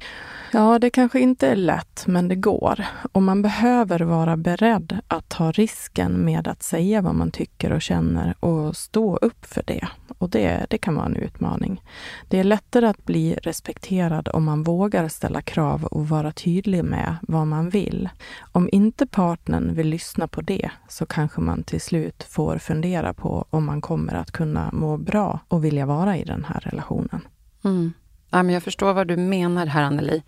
Ja, 0.55 0.79
det 0.79 0.89
kanske 0.89 1.19
inte 1.19 1.47
är 1.47 1.55
lätt, 1.55 2.03
men 2.07 2.27
det 2.27 2.35
går. 2.35 2.85
Och 3.11 3.23
man 3.23 3.41
behöver 3.41 3.99
vara 3.99 4.37
beredd 4.37 4.99
att 5.07 5.29
ta 5.29 5.51
risken 5.51 6.25
med 6.25 6.47
att 6.47 6.63
säga 6.63 7.01
vad 7.01 7.15
man 7.15 7.31
tycker 7.31 7.71
och 7.71 7.81
känner 7.81 8.35
och 8.39 8.75
stå 8.77 9.17
upp 9.17 9.45
för 9.45 9.63
det. 9.67 9.87
Och 10.17 10.29
det, 10.29 10.65
det 10.69 10.77
kan 10.77 10.95
vara 10.95 11.05
en 11.05 11.15
utmaning. 11.15 11.81
Det 12.27 12.39
är 12.39 12.43
lättare 12.43 12.87
att 12.87 13.05
bli 13.05 13.33
respekterad 13.33 14.29
om 14.33 14.43
man 14.43 14.63
vågar 14.63 15.07
ställa 15.07 15.41
krav 15.41 15.85
och 15.85 16.09
vara 16.09 16.31
tydlig 16.31 16.83
med 16.83 17.15
vad 17.21 17.47
man 17.47 17.69
vill. 17.69 18.09
Om 18.51 18.69
inte 18.71 19.07
partnern 19.07 19.75
vill 19.75 19.87
lyssna 19.87 20.27
på 20.27 20.41
det 20.41 20.71
så 20.89 21.05
kanske 21.05 21.41
man 21.41 21.63
till 21.63 21.81
slut 21.81 22.23
får 22.23 22.57
fundera 22.57 23.13
på 23.13 23.45
om 23.49 23.65
man 23.65 23.81
kommer 23.81 24.13
att 24.13 24.31
kunna 24.31 24.69
må 24.73 24.97
bra 24.97 25.39
och 25.47 25.65
vilja 25.65 25.85
vara 25.85 26.17
i 26.17 26.23
den 26.23 26.43
här 26.43 26.59
relationen. 26.59 27.21
Mm. 27.63 27.93
Ja, 28.33 28.43
men 28.43 28.53
jag 28.53 28.63
förstår 28.63 28.93
vad 28.93 29.07
du 29.07 29.17
menar 29.17 29.65
här, 29.65 29.83
Anneli. 29.83 30.23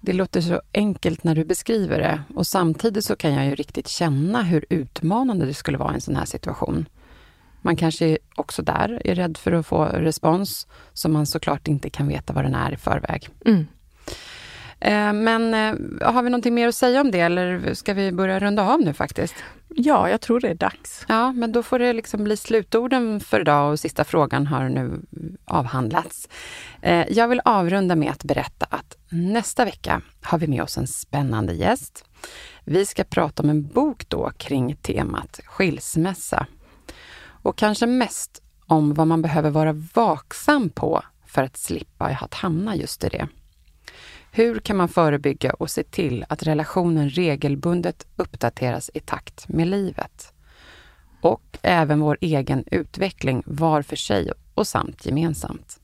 Det 0.00 0.12
låter 0.12 0.40
så 0.40 0.60
enkelt 0.74 1.24
när 1.24 1.34
du 1.34 1.44
beskriver 1.44 1.98
det 1.98 2.20
och 2.34 2.46
samtidigt 2.46 3.04
så 3.04 3.16
kan 3.16 3.32
jag 3.32 3.46
ju 3.46 3.54
riktigt 3.54 3.88
känna 3.88 4.42
hur 4.42 4.64
utmanande 4.70 5.46
det 5.46 5.54
skulle 5.54 5.78
vara 5.78 5.92
i 5.92 5.94
en 5.94 6.00
sån 6.00 6.16
här 6.16 6.24
situation. 6.24 6.88
Man 7.62 7.76
kanske 7.76 8.18
också 8.34 8.62
där 8.62 9.02
är 9.04 9.14
rädd 9.14 9.36
för 9.36 9.52
att 9.52 9.66
få 9.66 9.84
respons 9.84 10.66
som 10.92 11.12
man 11.12 11.26
såklart 11.26 11.68
inte 11.68 11.90
kan 11.90 12.08
veta 12.08 12.32
vad 12.32 12.44
den 12.44 12.54
är 12.54 12.72
i 12.72 12.76
förväg. 12.76 13.28
Mm. 13.44 13.66
Eh, 14.80 15.12
men 15.12 15.54
eh, 15.54 16.12
har 16.12 16.22
vi 16.22 16.30
någonting 16.30 16.54
mer 16.54 16.68
att 16.68 16.74
säga 16.74 17.00
om 17.00 17.10
det 17.10 17.20
eller 17.20 17.74
ska 17.74 17.94
vi 17.94 18.12
börja 18.12 18.38
runda 18.38 18.62
av 18.62 18.80
nu 18.80 18.92
faktiskt? 18.92 19.34
Ja, 19.80 20.10
jag 20.10 20.20
tror 20.20 20.40
det 20.40 20.48
är 20.48 20.54
dags. 20.54 21.04
Ja, 21.08 21.32
men 21.32 21.52
då 21.52 21.62
får 21.62 21.78
det 21.78 21.92
liksom 21.92 22.24
bli 22.24 22.36
slutorden 22.36 23.20
för 23.20 23.40
idag 23.40 23.72
och 23.72 23.80
sista 23.80 24.04
frågan 24.04 24.46
har 24.46 24.68
nu 24.68 25.02
avhandlats. 25.44 26.28
Eh, 26.82 27.06
jag 27.10 27.28
vill 27.28 27.40
avrunda 27.44 27.96
med 27.96 28.10
att 28.10 28.24
berätta 28.24 28.66
att 28.70 28.96
nästa 29.08 29.64
vecka 29.64 30.00
har 30.22 30.38
vi 30.38 30.46
med 30.46 30.62
oss 30.62 30.78
en 30.78 30.86
spännande 30.86 31.52
gäst. 31.52 32.04
Vi 32.64 32.86
ska 32.86 33.04
prata 33.04 33.42
om 33.42 33.50
en 33.50 33.66
bok 33.66 34.08
då 34.08 34.30
kring 34.36 34.76
temat 34.76 35.40
skilsmässa. 35.44 36.46
Och 37.42 37.56
kanske 37.56 37.86
mest 37.86 38.42
om 38.66 38.94
vad 38.94 39.06
man 39.06 39.22
behöver 39.22 39.50
vara 39.50 39.72
vaksam 39.94 40.70
på 40.70 41.02
för 41.26 41.42
att 41.42 41.56
slippa 41.56 42.04
att 42.04 42.34
hamna 42.34 42.76
just 42.76 43.04
i 43.04 43.08
det? 43.08 43.28
Hur 44.30 44.58
kan 44.58 44.76
man 44.76 44.88
förebygga 44.88 45.52
och 45.52 45.70
se 45.70 45.82
till 45.82 46.24
att 46.28 46.42
relationen 46.42 47.10
regelbundet 47.10 48.06
uppdateras 48.16 48.90
i 48.94 49.00
takt 49.00 49.48
med 49.48 49.68
livet? 49.68 50.32
Och 51.20 51.58
även 51.62 52.00
vår 52.00 52.18
egen 52.20 52.64
utveckling 52.70 53.42
var 53.46 53.82
för 53.82 53.96
sig 53.96 54.32
och 54.54 54.66
samt 54.66 55.06
gemensamt. 55.06 55.80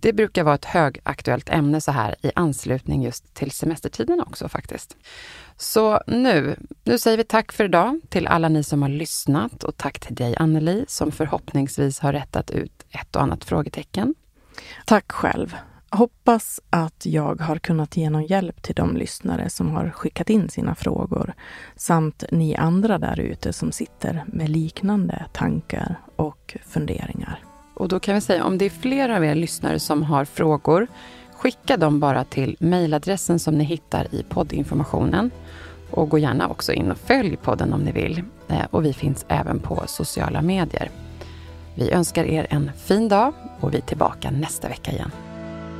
Det 0.00 0.12
brukar 0.12 0.44
vara 0.44 0.54
ett 0.54 0.64
högaktuellt 0.64 1.48
ämne 1.48 1.80
så 1.80 1.92
här 1.92 2.16
i 2.22 2.30
anslutning 2.34 3.02
just 3.02 3.34
till 3.34 3.50
semestertiden 3.50 4.20
också 4.20 4.48
faktiskt. 4.48 4.96
Så 5.56 6.02
nu, 6.06 6.56
nu 6.84 6.98
säger 6.98 7.16
vi 7.16 7.24
tack 7.24 7.52
för 7.52 7.64
idag 7.64 8.00
till 8.08 8.26
alla 8.26 8.48
ni 8.48 8.62
som 8.62 8.82
har 8.82 8.88
lyssnat 8.88 9.64
och 9.64 9.76
tack 9.76 9.98
till 9.98 10.14
dig 10.14 10.36
Anneli 10.36 10.84
som 10.88 11.12
förhoppningsvis 11.12 11.98
har 12.00 12.12
rättat 12.12 12.50
ut 12.50 12.86
ett 12.90 13.16
och 13.16 13.22
annat 13.22 13.44
frågetecken. 13.44 14.14
Tack 14.86 15.12
själv. 15.12 15.56
Hoppas 15.90 16.60
att 16.70 17.06
jag 17.06 17.40
har 17.40 17.58
kunnat 17.58 17.96
ge 17.96 18.10
någon 18.10 18.26
hjälp 18.26 18.62
till 18.62 18.74
de 18.74 18.96
lyssnare 18.96 19.50
som 19.50 19.70
har 19.70 19.90
skickat 19.90 20.30
in 20.30 20.48
sina 20.48 20.74
frågor 20.74 21.34
samt 21.76 22.24
ni 22.32 22.56
andra 22.56 22.98
där 22.98 23.20
ute 23.20 23.52
som 23.52 23.72
sitter 23.72 24.24
med 24.26 24.48
liknande 24.48 25.26
tankar 25.32 26.00
och 26.16 26.56
funderingar. 26.66 27.44
Och 27.74 27.88
då 27.88 28.00
kan 28.00 28.14
vi 28.14 28.20
säga 28.20 28.44
om 28.44 28.58
det 28.58 28.64
är 28.64 28.70
flera 28.70 29.16
av 29.16 29.24
er 29.24 29.34
lyssnare 29.34 29.78
som 29.78 30.02
har 30.02 30.24
frågor, 30.24 30.86
skicka 31.32 31.76
dem 31.76 32.00
bara 32.00 32.24
till 32.24 32.56
mejladressen 32.60 33.38
som 33.38 33.54
ni 33.54 33.64
hittar 33.64 34.14
i 34.14 34.22
poddinformationen. 34.22 35.30
Och 35.90 36.08
gå 36.08 36.18
gärna 36.18 36.48
också 36.48 36.72
in 36.72 36.90
och 36.90 36.98
följ 36.98 37.36
podden 37.36 37.72
om 37.72 37.80
ni 37.80 37.92
vill. 37.92 38.22
Eh, 38.48 38.64
och 38.70 38.84
vi 38.84 38.92
finns 38.92 39.26
även 39.28 39.60
på 39.60 39.82
sociala 39.86 40.42
medier. 40.42 40.90
Vi 41.74 41.90
önskar 41.90 42.24
er 42.24 42.46
en 42.50 42.70
fin 42.76 43.08
dag 43.08 43.32
och 43.60 43.74
vi 43.74 43.76
är 43.76 43.82
tillbaka 43.82 44.30
nästa 44.30 44.68
vecka 44.68 44.92
igen. 44.92 45.10